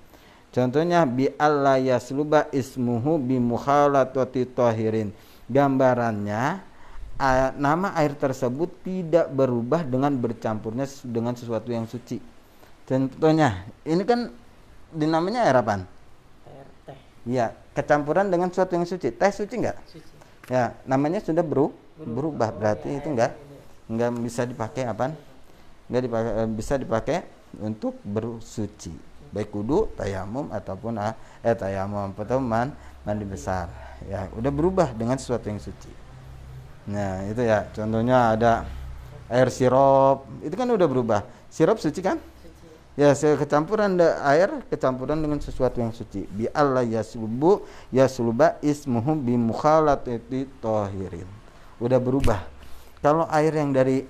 Contohnya 0.49 1.05
bi 1.05 1.29
alla 1.37 1.77
yasluba 1.77 2.49
ismuhu 2.49 3.21
bi 3.21 3.37
mukhalatati 3.37 4.49
tahirin. 4.49 5.13
Gambarannya 5.45 6.65
nama 7.61 7.93
air 7.93 8.17
tersebut 8.17 8.81
tidak 8.81 9.29
berubah 9.29 9.85
dengan 9.85 10.17
bercampurnya 10.17 10.89
dengan 11.05 11.37
sesuatu 11.37 11.69
yang 11.69 11.85
suci. 11.85 12.17
Contohnya 12.89 13.69
ini 13.85 14.01
kan 14.01 14.33
dinamanya 14.89 15.45
air 15.45 15.61
apaan 15.61 15.94
ya 17.25 17.51
kecampuran 17.73 18.29
dengan 18.29 18.47
sesuatu 18.53 18.77
yang 18.77 18.87
suci. 18.87 19.11
Teh 19.11 19.31
suci 19.33 19.53
nggak? 19.59 19.77
Suci. 19.89 20.13
Ya 20.49 20.77
namanya 20.85 21.19
sudah 21.19 21.41
beru 21.41 21.73
Berubah. 21.97 22.13
berubah. 22.13 22.49
Berarti 22.55 22.89
itu 23.01 23.07
enggak 23.09 23.31
enggak 23.89 24.09
bisa 24.21 24.41
dipakai 24.45 24.83
apaan? 24.85 25.13
Enggak 25.89 26.01
dipakai 26.05 26.31
eh, 26.31 26.49
bisa 26.49 26.73
dipakai 26.77 27.17
untuk 27.59 27.97
bersuci. 28.05 28.93
Baik 29.33 29.51
kudu 29.51 29.91
tayamum 29.99 30.47
ataupun 30.53 30.95
ah, 31.01 31.17
eh 31.43 31.55
tayamum 31.57 32.13
atau 32.15 32.39
man, 32.39 32.71
mandi 33.03 33.25
besar. 33.27 33.67
Ya 34.07 34.29
udah 34.31 34.51
berubah 34.53 34.93
dengan 34.95 35.17
sesuatu 35.19 35.49
yang 35.49 35.59
suci. 35.59 35.91
Nah 36.87 37.25
itu 37.27 37.41
ya. 37.41 37.65
Contohnya 37.73 38.37
ada 38.37 38.51
air 39.27 39.49
sirup. 39.49 40.29
Itu 40.45 40.55
kan 40.55 40.69
udah 40.69 40.87
berubah. 40.87 41.21
Sirup 41.49 41.81
suci 41.81 41.99
kan 42.03 42.21
Ya, 42.95 43.11
kecampuran 43.11 43.99
air 44.23 44.63
kecampuran 44.71 45.19
dengan 45.19 45.35
sesuatu 45.43 45.83
yang 45.83 45.91
suci. 45.91 46.23
Bi 46.31 46.47
Allah 46.55 46.87
yaslubu 46.87 47.67
yasluba 47.91 48.55
ismuhu 48.63 49.19
bi 49.19 49.35
mukhalatati 49.35 50.47
tahirin. 50.63 51.27
Udah 51.83 51.99
berubah. 51.99 52.47
Kalau 53.03 53.27
air 53.27 53.51
yang 53.51 53.75
dari 53.75 54.07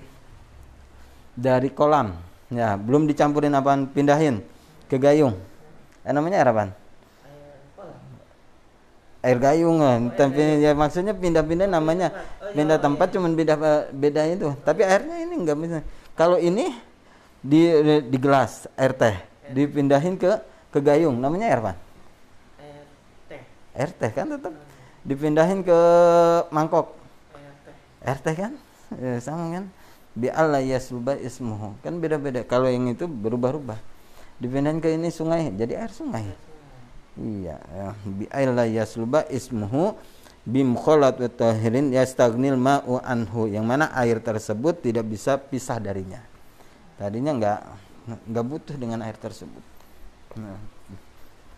dari 1.34 1.68
kolam, 1.74 2.14
ya, 2.46 2.78
belum 2.78 3.10
dicampurin 3.10 3.58
apaan 3.58 3.90
pindahin 3.90 4.38
ke 4.86 5.02
gayung. 5.02 5.34
Eh, 6.06 6.14
namanya 6.14 6.46
air 6.46 6.48
apaan? 6.54 6.70
air 6.70 7.58
kolam 7.74 7.98
Air 9.26 9.38
gayung 9.42 9.76
kan. 9.82 10.00
Tapi 10.14 10.62
ya 10.62 10.78
maksudnya 10.78 11.10
pindah-pindah 11.10 11.66
namanya 11.66 12.14
Oh, 12.46 12.54
pindah 12.54 12.78
oh, 12.78 12.82
tempat 12.86 13.10
cuman 13.10 13.34
beda 13.34 13.54
beda 13.90 14.22
itu. 14.30 14.54
Tapi 14.62 14.86
airnya 14.86 15.26
ini 15.26 15.34
enggak 15.34 15.58
bisa. 15.58 15.78
Kalau 16.14 16.38
ini 16.38 16.70
di 17.46 17.62
di 18.10 18.18
gelas 18.18 18.66
air 18.74 18.92
teh. 18.92 19.16
Dipindahin 19.46 20.18
ke 20.18 20.42
ke 20.74 20.78
gayung 20.82 21.22
namanya 21.22 21.46
air 21.54 21.60
apa? 21.62 21.72
air 22.58 22.86
teh. 23.30 23.42
Air 23.78 23.90
teh 23.94 24.10
kan 24.10 24.26
tetap 24.34 24.52
dipindahin 25.06 25.62
ke 25.62 25.78
mangkok. 26.50 26.98
Air 27.38 27.54
teh. 27.62 27.76
Air 28.02 28.18
teh 28.18 28.34
kan? 28.34 28.52
Ya, 28.98 29.18
sama 29.22 29.54
kan? 29.54 29.64
Bi 30.16 30.26
Allah 30.32 30.64
yasluba 30.64 31.14
ismuhu. 31.14 31.78
Kan 31.86 32.02
beda-beda. 32.02 32.42
Kalau 32.42 32.66
yang 32.66 32.90
itu 32.90 33.06
berubah-ubah. 33.06 33.78
Dipindahin 34.42 34.82
ke 34.82 34.90
ini 34.92 35.08
sungai 35.14 35.54
jadi 35.54 35.86
air 35.86 35.92
sungai. 35.94 36.26
Iya 37.16 37.56
ya. 37.56 37.88
bi 38.04 38.26
Allah 38.28 38.68
yasluba 38.68 39.24
ismuhu 39.30 39.96
bim 40.44 40.76
kholat 40.76 41.16
wa 41.16 41.30
tahirin 41.30 41.94
yastagnil 41.94 42.58
ma'u 42.58 42.98
anhu. 43.00 43.46
Yang 43.46 43.64
mana 43.64 43.86
air 43.94 44.18
tersebut 44.18 44.82
tidak 44.82 45.06
bisa 45.06 45.38
pisah 45.38 45.78
darinya 45.78 46.20
tadinya 46.96 47.32
nggak 47.36 47.58
nggak 48.06 48.46
butuh 48.46 48.76
dengan 48.76 49.04
air 49.04 49.16
tersebut. 49.18 49.64
Nah, 50.40 50.58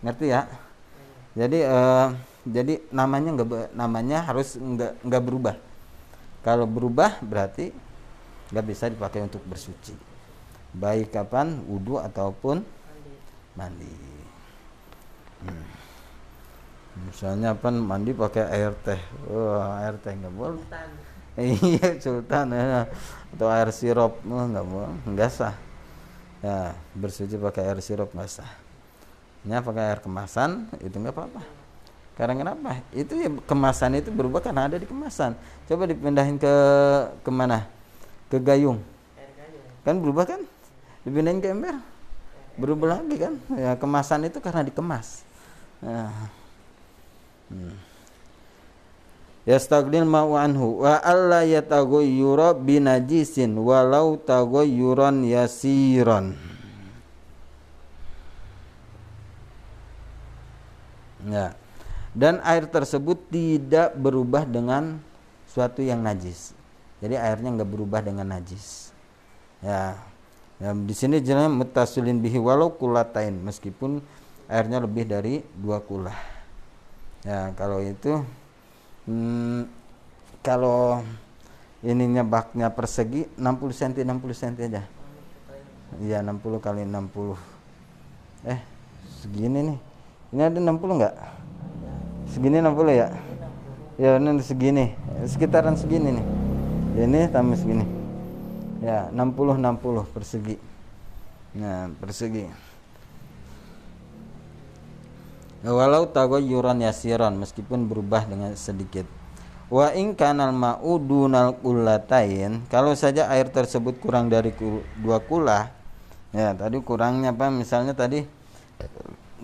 ngerti 0.03 0.27
ya? 0.31 0.47
Jadi 1.39 1.59
eh, 1.63 2.07
jadi 2.49 2.75
namanya 2.91 3.31
nggak 3.39 3.77
namanya 3.77 4.19
harus 4.27 4.59
nggak 4.59 5.05
nggak 5.07 5.23
berubah. 5.23 5.57
Kalau 6.43 6.67
berubah 6.67 7.21
berarti 7.23 7.71
nggak 8.51 8.67
bisa 8.67 8.91
dipakai 8.91 9.23
untuk 9.23 9.43
bersuci. 9.45 9.95
Baik 10.73 11.15
kapan? 11.15 11.63
Wudhu 11.65 12.01
ataupun 12.01 12.65
mandi. 13.55 13.95
Hmm. 15.39 15.67
misalnya 17.07 17.55
apa? 17.55 17.71
Mandi 17.71 18.11
pakai 18.11 18.45
air 18.51 18.75
teh. 18.83 18.99
Wah 19.31 19.87
air 19.87 19.95
teh 20.03 20.11
nggak 20.11 20.35
boleh 20.35 20.65
iya 21.39 21.97
sultan 22.03 22.51
ya. 22.51 22.91
atau 23.35 23.47
air 23.47 23.71
sirup 23.71 24.19
oh, 24.27 24.45
nggak 24.51 24.67
boleh 24.67 24.91
nggak 25.15 25.31
sah 25.31 25.55
ya 26.43 26.75
bersuci 26.99 27.39
pakai 27.39 27.71
air 27.71 27.79
sirup 27.79 28.11
nggak 28.11 28.31
sah 28.31 28.51
nya 29.47 29.63
pakai 29.63 29.95
air 29.95 30.01
kemasan 30.03 30.67
itu 30.83 30.99
nggak 30.99 31.15
apa-apa 31.15 31.43
Karena 32.19 32.35
kenapa? 32.35 32.83
Itu 32.91 33.15
ya 33.15 33.31
kemasan 33.47 33.95
itu 33.95 34.11
berubah 34.11 34.43
karena 34.43 34.67
ada 34.67 34.75
di 34.75 34.91
kemasan. 34.91 35.39
Coba 35.71 35.87
dipindahin 35.87 36.35
ke 36.35 36.51
ke 37.23 37.31
mana? 37.31 37.63
Ke 38.27 38.43
gayung. 38.43 38.83
Kan 39.87 40.03
berubah 40.03 40.27
kan? 40.27 40.43
Dipindahin 41.07 41.39
ke 41.39 41.55
ember. 41.55 41.79
Berubah 42.59 42.99
lagi 42.99 43.23
kan? 43.23 43.39
Ya 43.55 43.79
kemasan 43.79 44.27
itu 44.27 44.43
karena 44.43 44.67
dikemas. 44.67 45.23
Nah. 45.79 46.11
Hmm. 47.55 47.88
Yastaghnil 49.49 50.05
ma'u 50.05 50.37
anhu 50.37 50.85
wa 50.85 51.01
alla 51.01 51.41
yataghayyura 51.41 52.53
binajisin 52.53 53.57
walau 53.57 54.21
taghayyuran 54.21 55.25
yasiran. 55.25 56.37
Ya. 61.25 61.57
Dan 62.13 62.45
air 62.45 62.69
tersebut 62.69 63.17
tidak 63.33 63.97
berubah 63.97 64.45
dengan 64.45 65.01
suatu 65.49 65.81
yang 65.81 66.05
najis. 66.05 66.53
Jadi 67.01 67.17
airnya 67.17 67.49
nggak 67.57 67.71
berubah 67.73 68.05
dengan 68.05 68.29
najis. 68.29 68.93
Ya. 69.65 69.97
Ya, 70.59 70.75
di 70.75 70.91
sini 70.91 71.23
jelas 71.23 71.49
mutasilin 71.49 72.19
bihi 72.21 72.37
walau 72.37 72.75
kulatain 72.75 73.39
meskipun 73.47 74.03
airnya 74.51 74.83
lebih 74.83 75.09
dari 75.09 75.41
dua 75.57 75.81
kulah. 75.81 76.19
Ya, 77.23 77.55
kalau 77.55 77.79
itu 77.79 78.27
hmm, 79.09 79.61
kalau 80.45 81.01
ininya 81.81 82.21
baknya 82.27 82.69
persegi 82.69 83.25
60 83.41 83.73
cm 83.73 83.93
60 84.05 84.41
cm 84.41 84.55
aja. 84.69 84.83
Iya 85.99 86.21
60 86.21 86.61
kali 86.61 86.85
60 86.85 87.41
Eh 88.45 88.61
segini 89.25 89.73
nih. 89.73 89.79
Ini 90.37 90.43
ada 90.45 90.59
60 90.61 90.97
enggak? 91.01 91.15
Segini 92.29 92.61
60 92.61 92.93
ya? 92.93 93.09
Ya 93.97 94.21
ini 94.21 94.45
segini. 94.45 94.87
Sekitaran 95.25 95.75
segini 95.75 96.21
nih. 96.21 96.27
Ini 97.09 97.21
tambah 97.33 97.57
segini. 97.57 97.89
Ya 98.85 99.09
60 99.11 99.59
60 99.59 100.15
persegi. 100.15 100.57
Nah 101.57 101.89
persegi 101.97 102.68
Walau 105.67 106.07
tagoyuran 106.07 106.79
yasiran 106.87 107.35
Meskipun 107.35 107.91
berubah 107.91 108.23
dengan 108.31 108.55
sedikit. 108.55 109.11
Wa 109.69 109.91
in 109.93 110.15
kanal 110.15 110.55
ma'u 110.55 111.03
dunal 111.03 111.59
kullatain 111.59 112.65
Kalau 112.71 112.95
saja 112.95 113.27
air 113.29 113.51
tersebut 113.51 113.99
kurang 113.99 114.31
dari 114.31 114.55
dua 115.03 115.19
kulah 115.19 115.69
Ya 116.31 116.55
tadi 116.55 116.79
kurangnya 116.81 117.35
apa? 117.35 117.51
Misalnya 117.51 117.93
tadi 117.93 118.23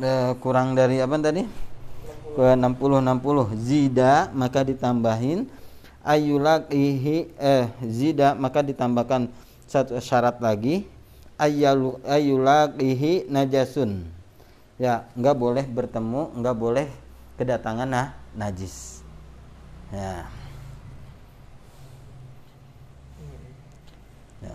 eh, 0.00 0.32
Kurang 0.38 0.78
dari 0.78 1.02
apa 1.02 1.18
tadi? 1.18 1.42
Ke 2.34 2.58
60 2.58 2.98
60 2.98 3.54
zida 3.62 4.26
maka 4.34 4.66
ditambahin. 4.66 5.46
Ayulakihi 6.04 7.30
eh 7.38 7.70
zida 7.86 8.34
maka 8.34 8.60
ditambahkan 8.60 9.30
satu 9.70 9.96
syarat 10.02 10.42
lagi. 10.42 10.84
Ayalu 11.38 11.98
ayulakihi 12.06 13.30
najasun 13.30 14.13
ya 14.80 15.06
nggak 15.14 15.36
boleh 15.38 15.64
bertemu 15.66 16.34
nggak 16.34 16.56
boleh 16.56 16.86
kedatangan 17.38 17.86
nah 17.86 18.08
najis 18.34 19.06
ya 19.94 20.26
Ya. 24.44 24.52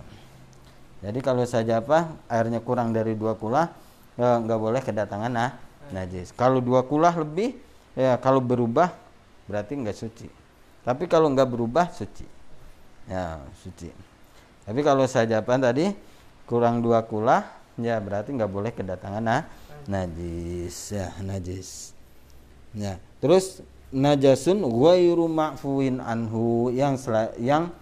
Jadi 1.09 1.19
kalau 1.25 1.41
saja 1.49 1.81
apa 1.81 2.13
airnya 2.29 2.61
kurang 2.61 2.93
dari 2.93 3.17
dua 3.17 3.33
kulah 3.33 3.73
ya 4.19 4.37
nggak 4.37 4.59
boleh 4.61 4.81
kedatangan 4.85 5.31
nah 5.33 5.57
najis. 5.89 6.29
Kalau 6.37 6.61
dua 6.61 6.85
kulah 6.85 7.15
lebih 7.17 7.57
ya 7.97 8.21
kalau 8.21 8.37
berubah 8.37 8.93
berarti 9.49 9.81
nggak 9.81 9.97
suci. 9.97 10.29
Tapi 10.85 11.09
kalau 11.09 11.33
nggak 11.33 11.49
berubah 11.49 11.89
suci. 11.89 12.27
Ya 13.09 13.41
suci. 13.65 13.89
Tapi 14.69 14.79
kalau 14.85 15.09
saja 15.09 15.41
apa 15.41 15.57
tadi 15.57 15.89
kurang 16.45 16.85
dua 16.85 17.01
kulah 17.01 17.47
ya 17.79 17.97
berarti 17.97 18.35
nggak 18.35 18.51
boleh 18.51 18.71
kedatangan 18.75 19.23
nah 19.23 19.41
najis 19.85 20.75
ya 20.91 21.13
najis. 21.23 21.93
Ya 22.75 22.99
terus 23.23 23.63
najasun 23.89 24.61
ghairu 24.61 25.25
ma'fuin 25.25 26.01
anhu 26.01 26.69
yang 26.73 26.97
yang 27.41 27.73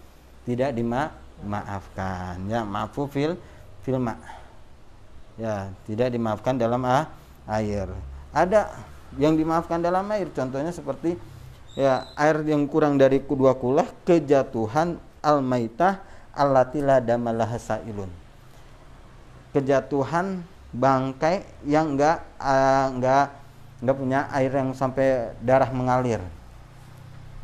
tidak 0.48 0.72
dimaafkan 0.72 2.40
ya 2.48 2.64
maafu 2.64 3.08
fil 3.10 3.36
fil 3.84 4.00
ma. 4.00 4.16
Ya 5.38 5.70
tidak 5.86 6.14
dimaafkan 6.14 6.58
dalam 6.58 6.82
a- 6.84 7.08
air. 7.48 7.88
Ada 8.34 8.68
yang 9.16 9.38
dimaafkan 9.38 9.80
dalam 9.80 10.04
air 10.12 10.28
contohnya 10.34 10.74
seperti 10.74 11.16
ya 11.78 12.10
air 12.18 12.44
yang 12.44 12.68
kurang 12.68 13.00
dari 13.00 13.22
dua 13.24 13.56
kulah 13.56 13.88
kejatuhan 14.04 15.00
al 15.24 15.40
maitah 15.40 16.02
allati 16.34 16.82
la 16.82 17.00
damalaha 17.00 17.56
sailun. 17.56 18.10
Kejatuhan 19.54 20.44
bangkai 20.72 21.64
yang 21.64 21.96
enggak 21.96 22.20
ah, 22.36 22.92
enggak 22.92 23.32
enggak 23.80 23.96
punya 23.96 24.20
air 24.34 24.52
yang 24.52 24.70
sampai 24.76 25.32
darah 25.40 25.70
mengalir. 25.72 26.20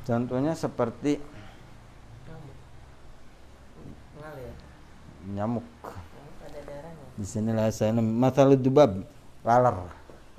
Contohnya 0.05 0.53
seperti 0.53 1.17
nyamuk. 5.25 5.65
Di 7.15 7.25
sini 7.25 7.55
lah 7.55 7.71
saya 7.71 7.95
masalah 7.95 8.59
dubab 8.59 9.07
lalar 9.47 9.87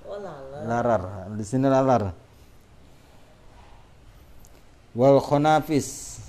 oh 0.06 0.20
lala 0.20 0.58
larar. 0.68 1.04
Di 1.34 1.46
sini 1.46 1.66
lalar. 1.66 2.14
Wal 4.96 5.20
khonafis. 5.20 6.22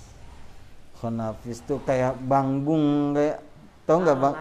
Khonafis 0.96 1.60
tuh 1.68 1.78
kayak 1.84 2.16
banggung 2.24 3.12
kayak 3.12 3.38
tau 3.84 4.00
nggak 4.00 4.16
bang? 4.16 4.34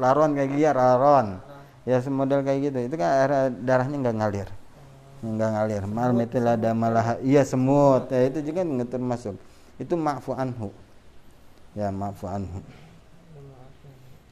Laron. 0.00 0.30
kayak 0.34 0.50
dia 0.56 0.70
laron 0.74 1.38
Laron. 1.38 1.51
Ya 1.82 1.98
semodel 1.98 2.42
kayak 2.46 2.70
gitu. 2.70 2.78
Itu 2.86 2.94
kan 2.98 3.08
air 3.10 3.32
darahnya 3.62 3.96
nggak 3.98 4.16
ngalir. 4.18 4.48
Nggak 5.22 5.50
ngalir. 5.54 5.82
Mal 5.86 6.10
metil 6.14 6.44
ada 6.46 6.70
malah 6.74 7.18
iya 7.22 7.42
semut. 7.46 8.10
Ya 8.10 8.26
itu 8.26 8.42
juga 8.42 8.66
nggak 8.66 8.90
termasuk 8.90 9.34
itu 9.78 9.94
maafu 9.98 10.34
anhu. 10.34 10.70
Ya 11.74 11.88
maafu 11.90 12.26
anhu. 12.28 12.60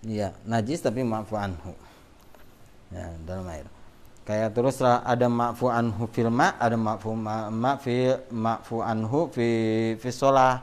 Iya 0.06 0.32
najis 0.48 0.80
tapi 0.82 1.04
maafu 1.06 1.34
anhu. 1.38 1.72
Ya 2.90 3.10
dalam 3.26 3.46
air. 3.50 3.66
Kayak 4.26 4.54
terus 4.54 4.78
ada 4.82 5.26
maafu 5.26 5.66
anhu 5.70 6.06
fil 6.10 6.30
ma 6.30 6.54
ada 6.54 6.78
maafu 6.78 7.14
ma, 7.18 7.50
ma 7.50 7.74
fi 7.78 8.14
maafu 8.30 8.82
anhu 8.82 9.26
fi 9.30 9.48
fi 9.98 10.08
sholah. 10.10 10.62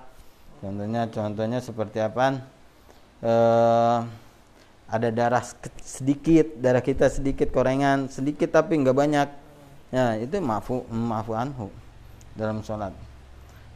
Contohnya 0.57 1.05
contohnya 1.11 1.59
seperti 1.61 2.01
apa 2.01 2.41
eh 3.21 3.97
ada 4.87 5.11
darah 5.11 5.43
sedikit 5.83 6.55
darah 6.63 6.79
kita 6.79 7.11
sedikit 7.11 7.51
korengan 7.51 8.07
sedikit 8.07 8.51
tapi 8.51 8.79
nggak 8.79 8.95
banyak. 8.95 9.29
Ya 9.91 10.15
itu 10.19 10.39
maafu 10.43 10.83
maafu 10.91 11.31
anhu 11.35 11.67
dalam 12.35 12.63
sholat. 12.63 12.91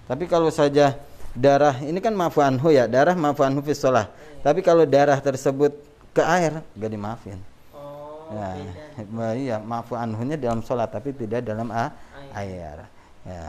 Tapi 0.08 0.28
kalau 0.28 0.52
saja 0.52 0.96
darah 1.36 1.76
ini 1.84 2.00
kan 2.04 2.12
maafu 2.16 2.44
anhu 2.44 2.72
ya 2.72 2.88
darah 2.88 3.16
maafu 3.16 3.44
anhu 3.48 3.64
fi 3.64 3.72
sholah 3.72 4.12
tapi 4.44 4.60
kalau 4.60 4.84
darah 4.84 5.20
tersebut 5.20 5.72
ke 6.12 6.20
air 6.24 6.60
nggak 6.76 6.92
dimaafin. 6.92 7.40
Oh 7.76 8.28
ya 8.36 8.48
beda. 8.56 9.28
iya 9.44 9.56
maafu 9.60 9.96
anhunya 9.96 10.36
dalam 10.36 10.60
sholat 10.64 10.92
tapi 10.92 11.16
tidak 11.16 11.44
dalam 11.44 11.72
a- 11.72 11.92
Air. 12.32 12.80
air. 12.80 12.80
Ya 13.28 13.44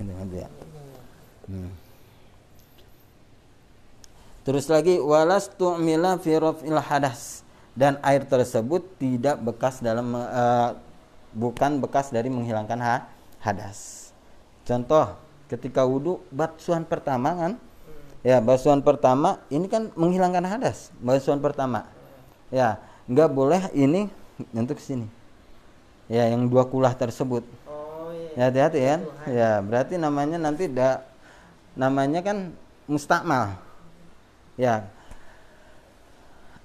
itu 0.00 0.12
nanti 0.12 0.36
ya. 0.40 0.48
Hmm. 1.44 1.70
Terus 4.44 4.68
lagi 4.68 5.00
walas 5.00 5.48
tu'mila 5.56 6.20
fi 6.20 6.36
raf'il 6.36 6.76
hadas. 6.76 7.40
Dan 7.74 7.98
air 8.06 8.22
tersebut 8.22 8.86
tidak 9.02 9.40
bekas 9.42 9.82
dalam 9.82 10.14
eh, 10.14 10.70
bukan 11.34 11.82
bekas 11.82 12.12
dari 12.14 12.30
menghilangkan 12.30 12.78
ha- 12.78 13.08
hadas. 13.42 14.12
Contoh 14.62 15.16
ketika 15.50 15.82
wudhu 15.82 16.22
basuhan 16.30 16.86
pertama 16.86 17.34
kan? 17.34 17.52
Ya 18.22 18.38
basuhan 18.38 18.80
pertama 18.84 19.42
ini 19.50 19.66
kan 19.66 19.90
menghilangkan 19.96 20.44
hadas. 20.44 20.94
Basuhan 21.02 21.40
pertama. 21.42 21.88
Ya 22.52 22.78
nggak 23.10 23.30
boleh 23.32 23.62
ini 23.74 24.12
untuk 24.54 24.78
sini. 24.78 25.08
Ya 26.06 26.28
yang 26.30 26.46
dua 26.46 26.68
kulah 26.68 26.92
tersebut. 26.92 27.42
Oh 27.64 28.12
ya 28.12 28.28
iya 28.36 28.42
hati-hati 28.52 28.80
kan? 28.84 29.00
Tuhan. 29.02 29.26
ya 29.32 29.50
berarti 29.64 29.94
namanya 29.96 30.36
nanti 30.36 30.68
da, 30.68 31.00
namanya 31.74 32.20
kan 32.20 32.52
mustakmal 32.84 33.63
ya. 34.58 34.86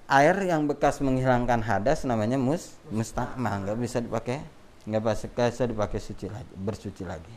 Air 0.09 0.41
yang 0.41 0.65
bekas 0.65 1.05
menghilangkan 1.05 1.61
hadas 1.61 2.01
namanya 2.01 2.33
mus 2.33 2.73
mustakmal 2.89 3.61
nggak 3.61 3.77
bisa 3.77 4.01
dipakai 4.01 4.41
nggak 4.89 5.03
bisa 5.05 5.69
dipakai 5.69 6.01
suci 6.01 6.25
lagi 6.25 6.53
bersuci 6.57 7.05
lagi. 7.05 7.35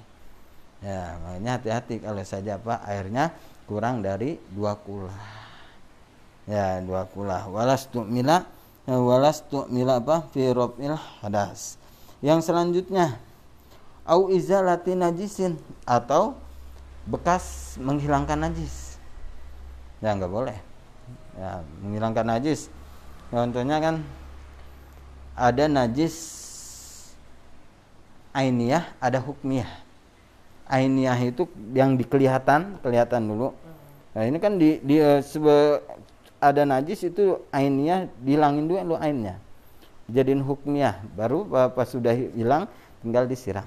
Ya 0.81 1.21
makanya 1.21 1.61
hati-hati 1.61 2.01
kalau 2.01 2.25
saja 2.25 2.57
apa 2.57 2.81
airnya 2.89 3.29
kurang 3.69 4.01
dari 4.01 4.41
dua 4.57 4.75
kulah. 4.81 5.21
Ya 6.49 6.81
dua 6.81 7.05
kulah. 7.13 7.45
Walas 7.53 7.87
tu'mila 7.93 8.49
ya, 8.89 8.97
walas 8.97 9.45
tu'mila 9.47 10.01
apa? 10.01 10.27
Fi 10.33 10.49
raf'il 10.51 10.97
hadas. 11.21 11.77
Yang 12.25 12.49
selanjutnya 12.49 13.21
au 14.09 14.33
izalati 14.33 14.97
najisin 14.99 15.61
atau 15.85 16.35
bekas 17.07 17.77
menghilangkan 17.79 18.49
najis 18.49 18.82
ya 20.03 20.19
nggak 20.19 20.33
boleh. 20.33 20.59
Ya 21.39 21.63
menghilangkan 21.81 22.27
najis. 22.27 22.69
Contohnya 23.33 23.81
kan 23.81 23.95
ada 25.33 25.65
najis 25.71 26.15
ainiyah 28.37 28.85
ada 29.01 29.23
hukmiyah. 29.23 29.71
Ainiyah 30.69 31.17
itu 31.25 31.49
yang 31.73 31.97
dikelihatan 31.97 32.83
kelihatan 32.85 33.31
dulu. 33.31 33.57
Nah 34.13 34.29
ini 34.29 34.37
kan 34.37 34.61
di, 34.61 34.77
di 34.85 35.01
eh, 35.01 35.25
sebe, 35.25 35.81
ada 36.37 36.69
najis 36.69 37.09
itu 37.09 37.41
ainiyah 37.55 38.11
dihilangin 38.21 38.69
dulu 38.69 38.99
ainnya. 39.01 39.41
Jadiin 40.13 40.45
hukmiyah. 40.45 41.01
Baru 41.17 41.49
pas 41.49 41.89
sudah 41.89 42.13
hilang 42.13 42.69
tinggal 43.01 43.25
disiram. 43.25 43.65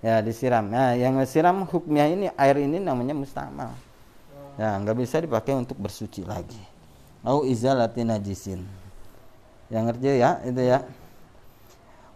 Ya 0.00 0.24
disiram. 0.24 0.64
Nah 0.72 0.96
yang 0.96 1.20
siram 1.28 1.68
hukmiyah 1.68 2.08
ini 2.08 2.26
air 2.38 2.56
ini 2.56 2.80
namanya 2.80 3.12
mustamal 3.12 3.76
ya 4.56 4.76
nggak 4.80 4.96
bisa 4.96 5.20
dipakai 5.20 5.56
untuk 5.56 5.76
bersuci 5.76 6.24
lagi. 6.24 6.60
Au 7.24 7.44
izalati 7.44 8.04
najisin. 8.04 8.64
Yang 9.68 9.84
ngerti 9.92 10.06
ya 10.20 10.30
itu 10.44 10.62
ya. 10.62 10.78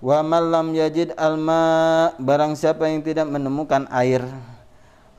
Wa 0.01 0.25
malam 0.25 0.73
yajid 0.73 1.13
alma 1.21 1.61
barang 2.17 2.57
siapa 2.57 2.89
yang 2.89 3.05
tidak 3.05 3.29
menemukan 3.29 3.85
air 3.93 4.25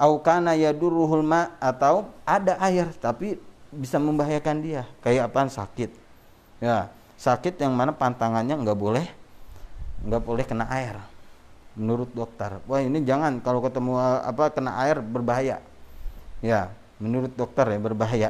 au 0.01 0.17
kana 0.17 0.57
yaduruhul 0.57 1.21
ma 1.21 1.53
atau 1.61 2.09
ada 2.25 2.57
air 2.57 2.89
tapi 2.97 3.37
bisa 3.69 4.01
membahayakan 4.01 4.57
dia. 4.65 4.83
Kayak 5.05 5.29
apa 5.29 5.45
sakit. 5.53 5.93
Ya 6.57 6.89
sakit 7.21 7.61
yang 7.61 7.77
mana 7.77 7.93
pantangannya 7.93 8.57
nggak 8.57 8.79
boleh 8.79 9.05
nggak 10.01 10.21
boleh 10.25 10.45
kena 10.49 10.65
air. 10.73 10.97
Menurut 11.77 12.09
dokter. 12.11 12.57
Wah 12.65 12.81
ini 12.81 13.05
jangan 13.05 13.37
kalau 13.39 13.61
ketemu 13.61 14.01
apa 14.01 14.49
kena 14.49 14.81
air 14.81 14.97
berbahaya. 14.99 15.61
Ya 16.41 16.73
menurut 17.01 17.33
dokter 17.33 17.65
ya 17.65 17.79
berbahaya. 17.81 18.29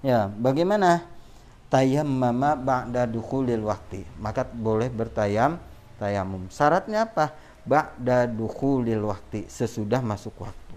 Ya 0.00 0.30
bagaimana 0.30 1.02
tayam 1.66 2.06
mama 2.06 2.54
ba'da 2.54 3.10
dukhulil 3.10 3.66
waktu 3.66 4.06
maka 4.22 4.46
boleh 4.46 4.86
bertayam 4.86 5.58
tayamum 5.98 6.46
syaratnya 6.48 7.10
apa? 7.10 7.34
Ba'da 7.66 8.30
dukhulil 8.30 9.10
waktu 9.10 9.50
sesudah 9.50 9.98
masuk 9.98 10.38
waktu. 10.38 10.76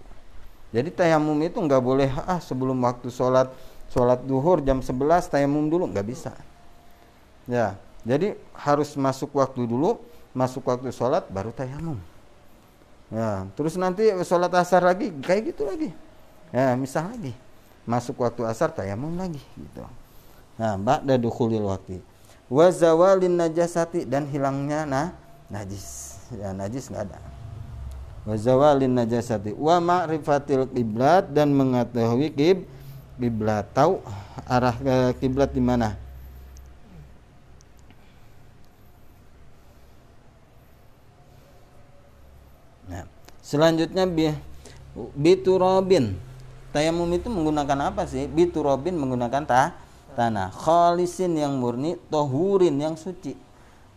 Jadi 0.74 0.90
tayamum 0.90 1.38
itu 1.46 1.62
nggak 1.62 1.82
boleh 1.82 2.10
ah 2.26 2.42
sebelum 2.42 2.82
waktu 2.82 3.14
sholat 3.14 3.54
sholat 3.94 4.26
duhur 4.26 4.66
jam 4.66 4.82
11 4.82 5.30
tayamum 5.30 5.70
dulu 5.70 5.86
nggak 5.86 6.08
bisa. 6.10 6.34
Ya 7.46 7.78
jadi 8.04 8.34
harus 8.56 8.96
masuk 8.96 9.38
waktu 9.38 9.68
dulu 9.68 10.00
masuk 10.32 10.64
waktu 10.68 10.94
sholat 10.94 11.28
baru 11.28 11.52
tayamum 11.52 12.00
ya 13.10 13.50
terus 13.58 13.74
nanti 13.76 14.08
sholat 14.22 14.54
asar 14.54 14.86
lagi 14.86 15.10
kayak 15.26 15.54
gitu 15.54 15.66
lagi 15.66 15.90
ya 16.50 16.74
misal 16.78 17.10
lagi. 17.10 17.34
Masuk 17.90 18.22
waktu 18.22 18.46
asar 18.46 18.70
tayamum 18.70 19.18
lagi 19.18 19.42
gitu. 19.58 19.82
Nah 20.60 20.78
ba'da 20.78 21.18
dukhulil 21.18 21.66
waktu 21.66 22.04
wa 22.50 22.68
zawalin 22.70 23.38
najasati 23.38 24.06
dan 24.06 24.30
hilangnya 24.30 24.86
nah 24.86 25.08
najis. 25.50 26.18
Ya 26.38 26.54
najis 26.54 26.90
nggak 26.94 27.10
ada. 27.10 27.18
Wa 28.30 28.36
zawalin 28.38 28.94
najasati. 28.94 29.58
Wa 29.58 29.82
ma'rifatil 29.82 30.70
kiblat 30.70 31.34
dan 31.34 31.50
mengetahui 31.56 32.30
kib 32.34 32.70
kiblat 33.18 33.66
tahu 33.74 34.00
arah 34.46 34.76
ke 34.78 34.96
kiblat 35.20 35.50
di 35.52 35.60
mana? 35.60 35.98
Nah, 42.90 43.06
selanjutnya 43.42 44.06
bi 44.06 44.34
biturabin 45.14 46.29
Tayamum 46.70 47.10
itu 47.18 47.28
menggunakan 47.34 47.90
apa 47.90 48.06
sih? 48.06 48.30
Biturobin 48.30 48.94
menggunakan 48.94 49.44
ta 49.46 49.74
tanah. 50.14 50.54
Khalisin 50.54 51.34
yang 51.34 51.58
murni, 51.58 51.98
tohurin 52.14 52.78
yang 52.78 52.94
suci. 52.94 53.34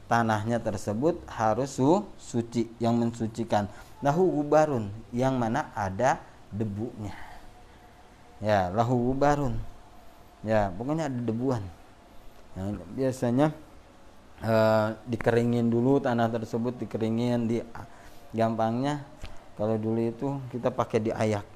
Tanahnya 0.08 0.60
tersebut 0.60 1.20
harus 1.28 1.76
su 1.76 2.04
suci, 2.16 2.68
yang 2.80 2.96
mensucikan. 2.96 3.68
Lahu 4.00 4.28
gubarun, 4.40 4.88
yang 5.12 5.36
mana 5.36 5.72
ada 5.76 6.20
debunya. 6.52 7.16
Ya, 8.40 8.68
lahu 8.72 9.12
gubarun. 9.12 9.56
Ya, 10.42 10.72
pokoknya 10.74 11.08
ada 11.08 11.20
debuan. 11.20 11.62
Yang 12.56 12.68
biasanya 12.92 13.46
uh, 14.44 14.96
dikeringin 15.08 15.70
dulu 15.70 16.02
tanah 16.02 16.28
tersebut 16.28 16.76
dikeringin 16.82 17.48
di 17.48 17.58
gampangnya 18.32 19.04
kalau 19.56 19.76
dulu 19.76 20.00
itu 20.00 20.28
kita 20.50 20.72
pakai 20.72 20.98
diayak 21.08 21.51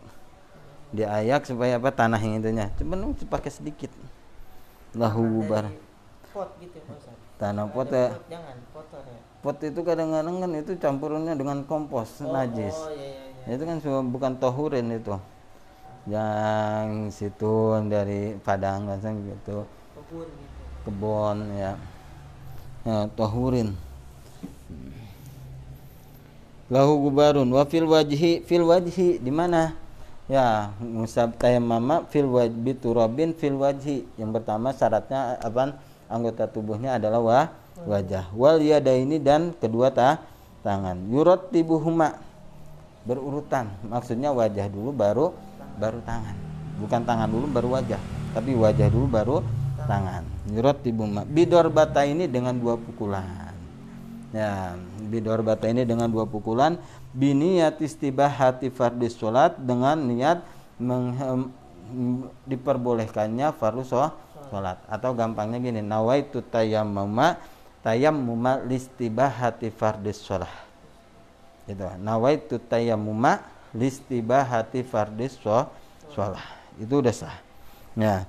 diayak 0.97 1.45
supaya 1.45 1.77
apa 1.77 1.93
tanah 1.93 2.19
yang 2.19 2.41
itunya. 2.41 2.73
Cuman 2.81 3.13
pakai 3.29 3.53
sedikit. 3.53 3.93
Lahu 4.97 5.45
bar 5.45 5.69
pot 6.37 6.53
gitu 6.61 6.79
tanah 7.41 7.65
pot 7.73 7.89
ya. 7.89 8.13
pot 8.13 8.25
jangan 8.29 8.57
kotor 8.77 9.05
ya. 9.09 9.21
Pot 9.41 9.59
itu 9.65 9.81
kadang-kadang 9.81 10.37
kan 10.45 10.51
itu 10.53 10.73
campurannya 10.77 11.33
dengan 11.33 11.65
kompos 11.65 12.21
oh, 12.21 12.33
najis. 12.33 12.77
oh, 12.77 12.93
iya, 12.93 13.09
iya, 13.47 13.57
iya. 13.57 13.57
itu 13.57 13.63
kan 13.65 13.79
bukan 14.13 14.33
tohurin 14.37 14.93
itu. 14.93 15.17
Yang 16.07 17.17
situ 17.17 17.57
dari 17.89 18.37
padang 18.45 18.85
kan 18.85 19.01
gitu. 19.01 19.65
Kebun 19.97 20.29
gitu. 20.29 20.63
Kebon 20.85 21.37
ya. 21.57 21.73
Ya 22.85 22.97
tohurin. 23.17 23.73
Lahu 26.69 26.93
gubarun. 27.09 27.49
Wa 27.49 27.65
fil 27.65 27.89
wajhi 27.89 28.45
fil 28.45 28.65
wajhi 28.67 29.23
di 29.23 29.33
mana 29.33 29.73
Ya, 30.27 30.75
musab 30.83 31.39
tayammama 31.39 32.03
fil 32.11 32.27
wajbi 32.27 32.75
turabin 32.75 33.31
fil 33.31 33.55
wajhi. 33.55 34.03
Yang 34.19 34.43
pertama 34.43 34.75
syaratnya 34.75 35.39
apa? 35.39 35.79
Anggota 36.11 36.51
tubuhnya 36.51 36.99
adalah 36.99 37.23
wa, 37.23 37.41
wajah. 37.87 38.31
Wal 38.35 38.59
yadaini 38.59 39.23
dan 39.23 39.55
kedua 39.55 39.95
ta, 39.95 40.19
tangan. 40.67 40.99
Yurat 41.11 41.55
tibuhuma 41.55 42.19
berurutan. 43.07 43.71
Maksudnya 43.87 44.35
wajah 44.35 44.67
dulu 44.67 44.91
baru 44.91 45.31
baru 45.79 46.03
tangan. 46.03 46.35
Bukan 46.83 47.07
tangan 47.07 47.31
dulu 47.31 47.47
baru 47.47 47.69
wajah, 47.79 47.99
tapi 48.35 48.59
wajah 48.59 48.91
dulu 48.91 49.07
baru 49.07 49.37
tangan. 49.87 50.27
Yurat 50.51 50.83
tibuhuma. 50.83 51.23
Bidor 51.23 51.71
bata 51.71 52.03
ini 52.03 52.27
dengan 52.27 52.59
dua 52.59 52.75
pukulan. 52.75 53.55
Ya, 54.35 54.75
bidor 55.07 55.47
bata 55.47 55.71
ini 55.71 55.87
dengan 55.87 56.11
dua 56.11 56.27
pukulan 56.27 56.83
biniyat 57.17 57.81
istibahati 57.81 58.69
fardis 58.69 59.17
sholat 59.17 59.57
dengan 59.57 59.97
niat 59.97 60.45
meng, 60.77 61.17
diperbolehkannya 62.45 63.57
fardhu 63.57 63.89
sholat. 63.89 64.79
Atau 64.85 65.17
gampangnya 65.17 65.57
gini 65.57 65.81
nawaitu 65.81 66.45
tayammuma 66.45 67.41
tayammuma 67.81 68.61
listibahati 68.69 69.73
fardis 69.73 70.21
sholat. 70.21 70.53
Itu 71.65 71.89
nawaitu 72.05 72.61
tayammuma 72.61 73.41
listibahati 73.73 74.85
fardis 74.85 75.41
sholat. 75.41 76.45
Itu 76.77 77.01
udah 77.01 77.15
sah. 77.17 77.37
Ya. 77.97 78.29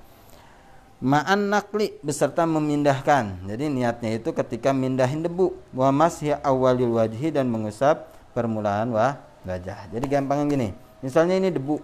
Ma'an 0.97 1.53
nakli 1.53 1.93
beserta 2.01 2.49
memindahkan. 2.49 3.45
Jadi 3.45 3.69
niatnya 3.69 4.17
itu 4.17 4.33
ketika 4.33 4.73
mindahin 4.73 5.21
debu. 5.21 5.53
Wa 5.75 5.93
masya 5.93 6.41
awalil 6.41 6.97
wajhi 6.97 7.29
dan 7.29 7.51
mengusap 7.53 8.16
permulaan 8.37 8.93
wah 8.93 9.17
gajah. 9.41 9.89
Jadi 9.89 10.05
gampangnya 10.05 10.45
gini. 10.45 10.69
Misalnya 11.01 11.41
ini 11.41 11.49
debu, 11.49 11.81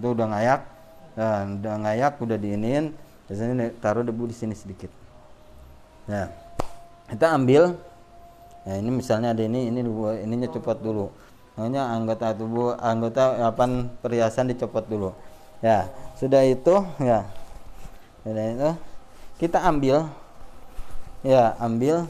itu 0.00 0.06
udah 0.08 0.26
ngayak, 0.32 0.60
dan 1.12 1.60
udah 1.60 1.74
ngayak, 1.84 2.12
udah 2.16 2.38
diinin, 2.40 2.96
biasanya 3.28 3.68
taruh 3.84 4.00
debu 4.00 4.32
di 4.32 4.36
sini 4.36 4.56
sedikit. 4.56 4.88
Nah, 6.08 6.32
kita 7.12 7.36
ambil. 7.36 7.76
Nah, 8.64 8.76
ini 8.76 8.90
misalnya 8.92 9.32
ada 9.36 9.42
ini, 9.44 9.68
ini 9.68 9.80
ininya 10.24 10.48
copot 10.48 10.80
dulu. 10.80 11.12
Makanya 11.56 11.92
anggota 11.92 12.32
tubuh, 12.32 12.76
anggota 12.80 13.44
apa 13.44 13.64
perhiasan 14.00 14.48
dicopot 14.48 14.84
dulu. 14.88 15.12
Ya, 15.60 15.92
sudah 16.16 16.40
itu, 16.40 16.72
ya, 17.00 17.28
sudah 18.24 18.44
itu, 18.48 18.70
kita 19.36 19.60
ambil, 19.60 20.08
ya, 21.20 21.52
ambil, 21.60 22.08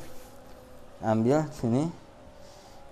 ambil 1.03 1.47
sini, 1.59 1.91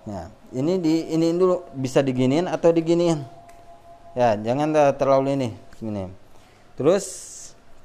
ya, 0.02 0.26
ini 0.52 0.80
di 0.80 1.12
ini 1.12 1.34
dulu 1.36 1.68
bisa 1.76 2.00
diginiin 2.00 2.48
atau 2.48 2.72
diginiin? 2.72 3.20
Ya 4.16 4.34
jangan 4.34 4.72
terlalu 4.96 5.36
ini 5.36 5.48
gini 5.78 6.10
terus 6.74 7.06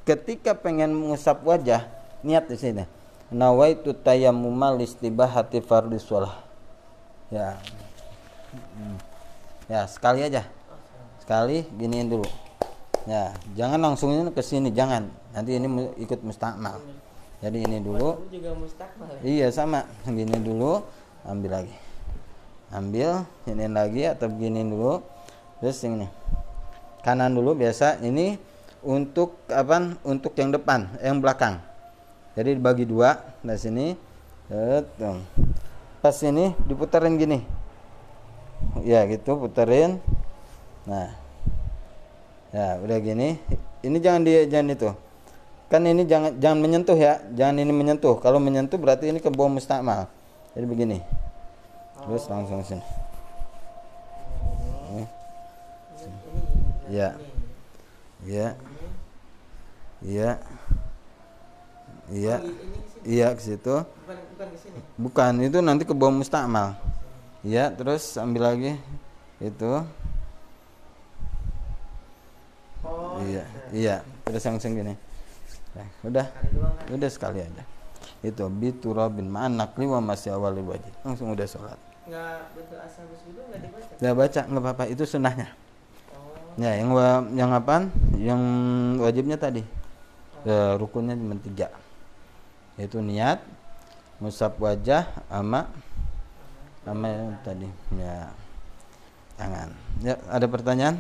ketika 0.02 0.58
pengen 0.58 0.94
mengusap 0.94 1.44
wajah 1.44 1.86
niat 2.24 2.48
di 2.48 2.58
sini. 2.58 2.86
Nawaitu 3.34 3.98
tayammuma 3.98 4.78
listibahati 4.78 5.58
fardhi 5.66 5.98
shalah 5.98 6.38
ya. 7.34 7.58
Hmm. 8.54 8.98
ya 9.66 9.90
sekali 9.90 10.22
aja. 10.22 10.46
Sekali 11.18 11.66
giniin 11.78 12.14
dulu. 12.14 12.28
Ya 13.10 13.34
jangan 13.58 13.82
langsung 13.82 14.14
ini 14.14 14.30
ke 14.30 14.46
sini 14.46 14.70
jangan. 14.70 15.10
Nanti 15.34 15.58
ini 15.58 15.68
ikut 15.98 16.22
mustakmal. 16.22 16.78
Jadi 17.42 17.66
ini 17.66 17.82
dulu. 17.82 18.30
Juga 18.30 18.54
mustakmal 18.54 19.10
ya? 19.20 19.22
iya 19.26 19.48
sama. 19.50 19.90
Gini 20.06 20.38
dulu 20.38 20.86
ambil 21.26 21.64
lagi 21.64 21.93
ambil 22.74 23.24
ini 23.46 23.70
lagi 23.70 24.10
atau 24.10 24.26
begini 24.28 24.66
dulu. 24.66 25.00
Terus 25.62 25.80
ini. 25.86 26.10
Kanan 27.06 27.38
dulu 27.38 27.54
biasa 27.54 28.02
ini 28.02 28.36
untuk 28.84 29.38
apa 29.48 29.96
untuk 30.04 30.34
yang 30.36 30.52
depan 30.52 30.90
yang 31.00 31.22
belakang. 31.22 31.62
Jadi 32.34 32.58
dibagi 32.58 32.84
dua 32.90 33.22
dari 33.46 33.60
sini. 33.62 33.86
Tuh. 34.50 35.18
pas 36.04 36.18
ini 36.20 36.52
diputarin 36.68 37.16
gini. 37.16 37.40
Ya 38.84 39.08
gitu 39.08 39.40
puterin. 39.40 40.02
Nah. 40.90 41.16
Ya 42.52 42.78
udah 42.82 42.98
gini. 43.00 43.40
Ini 43.86 43.98
jangan 44.02 44.22
di 44.26 44.32
jangan 44.52 44.76
itu. 44.76 44.90
Kan 45.72 45.88
ini 45.88 46.04
jangan 46.04 46.36
jangan 46.42 46.60
menyentuh 46.60 46.98
ya. 46.98 47.24
Jangan 47.38 47.56
ini 47.62 47.72
menyentuh. 47.72 48.20
Kalau 48.20 48.42
menyentuh 48.42 48.76
berarti 48.76 49.10
ini 49.14 49.24
ke 49.24 49.32
bawah 49.32 49.50
mustakmal 49.50 50.12
jadi 50.54 50.66
begini 50.70 50.98
terus 52.04 52.24
langsung 52.28 52.60
sini 52.64 52.84
ini. 54.94 55.04
Ini 55.04 55.06
Ya. 56.92 57.10
ini. 60.04 60.30
iya. 62.12 62.38
Iya 63.04 63.28
ke 63.36 63.42
situ. 63.42 63.76
Bukan 65.00 65.34
itu 65.44 65.58
nanti 65.64 65.84
ke 65.88 65.96
bawah 65.96 66.14
mustakmal 66.14 66.76
iya 67.44 67.72
terus 67.72 68.16
ambil 68.20 68.52
lagi. 68.54 68.80
Itu. 69.40 69.84
Iya 73.24 73.44
iya. 73.72 73.96
Terus 74.28 74.44
langsung 74.44 74.76
gini. 74.76 74.96
Nah, 75.74 75.88
udah. 76.06 76.28
Udah 76.92 77.10
sekali 77.10 77.44
aja. 77.44 77.64
Itu 78.24 78.48
biturabin 78.48 79.28
ma'an 79.28 79.60
nakli 79.60 79.88
wa 79.88 80.00
masih 80.00 80.36
awal 80.36 80.56
wajib 80.64 80.92
langsung 81.04 81.32
udah 81.36 81.44
sholat 81.44 81.93
nggak 82.04 82.36
betul 82.60 82.78
asal 82.84 83.04
nggak 83.08 83.60
dibaca? 83.64 83.92
Udah 83.96 84.14
baca 84.14 84.42
nggak 84.44 84.64
apa-apa. 84.64 84.84
Itu 84.92 85.04
sunnahnya. 85.08 85.48
Oh. 86.12 86.36
Ya 86.60 86.72
yang 86.76 86.90
wa- 86.92 87.28
yang 87.32 87.52
apa 87.56 87.88
yang 88.20 88.42
wajibnya 89.00 89.40
tadi. 89.40 89.64
Ya, 90.44 90.76
rukunnya 90.76 91.16
cuma 91.16 91.40
tiga. 91.40 91.72
Yaitu 92.76 93.00
niat 93.00 93.40
musab 94.20 94.60
wajah 94.60 95.08
ama 95.32 95.72
ama 96.84 97.08
yang 97.08 97.32
tadi. 97.48 97.68
Ya. 97.96 98.28
Tangan. 99.40 99.70
Ya 100.04 100.20
ada 100.28 100.46
pertanyaan? 100.52 101.00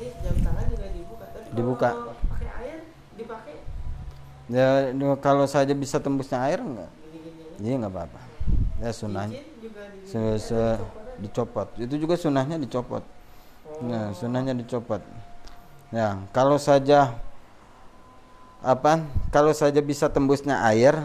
Jam 0.00 0.36
tangan 0.44 0.64
juga 0.68 0.86
dibuka. 0.92 1.24
Tapi 1.32 1.48
Dibuka. 1.56 1.90
kalau 1.96 2.14
pakai 2.28 2.48
air 2.60 2.78
dipakai? 3.16 3.56
Ya 4.52 4.68
kalau 5.20 5.44
saja 5.48 5.72
bisa 5.72 5.96
tembusnya 5.96 6.40
air 6.44 6.60
enggak 6.60 6.99
iya 7.60 7.74
nggak 7.80 7.92
apa-apa 7.92 8.20
ya 8.82 8.90
se- 10.40 10.82
dicopot 11.20 11.68
itu 11.76 11.94
juga 12.00 12.16
sunnahnya 12.16 12.56
dicopot. 12.56 13.04
Nah, 13.84 14.12
sunnahnya 14.16 14.56
dicopot. 14.56 15.00
Ya, 15.92 16.16
kalau 16.32 16.56
saja 16.56 17.12
apa? 18.60 19.04
Kalau 19.32 19.52
saja 19.56 19.80
bisa 19.80 20.08
tembusnya 20.12 20.60
air 20.68 20.96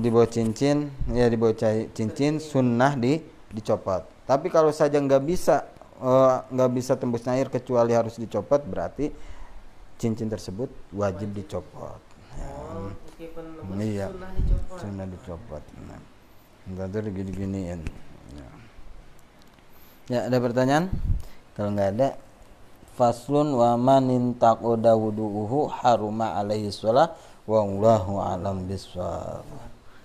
di 0.00 0.08
bawah 0.12 0.28
cincin, 0.28 0.92
ya 1.12 1.28
di 1.28 1.36
bawah 1.40 1.56
cincin 1.92 2.40
sunnah 2.40 2.96
di 2.96 3.20
dicopot. 3.52 4.04
Tapi 4.28 4.52
kalau 4.52 4.72
saja 4.72 5.00
nggak 5.00 5.22
bisa 5.24 5.64
eh, 6.00 6.34
nggak 6.52 6.70
bisa 6.76 6.92
tembusnya 7.00 7.36
air 7.36 7.48
kecuali 7.48 7.92
harus 7.96 8.20
dicopot, 8.20 8.60
berarti 8.64 9.08
cincin 10.00 10.28
tersebut 10.28 10.68
wajib 10.92 11.32
dicopot. 11.32 12.00
Ya, 12.36 12.52
meskipun 13.18 13.74
Iya. 13.82 14.06
sunnah 14.14 14.30
dicopot. 14.38 14.78
sunnah 14.78 15.06
dicopot. 15.10 15.64
Nah, 15.90 16.00
ntar 16.70 16.86
tuh 16.94 17.10
gini-giniin. 17.10 17.82
Ya. 18.38 18.48
ya, 20.06 20.20
ada 20.30 20.38
pertanyaan? 20.38 20.86
Kalau 21.58 21.74
nggak 21.74 21.90
ada, 21.98 22.08
faslun 22.94 23.58
wa 23.58 23.74
man 23.74 24.06
intaqada 24.06 24.94
wudu'uhu 24.94 25.66
haruma 25.66 26.38
alaihi 26.38 26.70
shalah 26.70 27.18
wa 27.42 27.66
wallahu 27.66 28.22
alam 28.22 28.62
bisawab. 28.70 29.67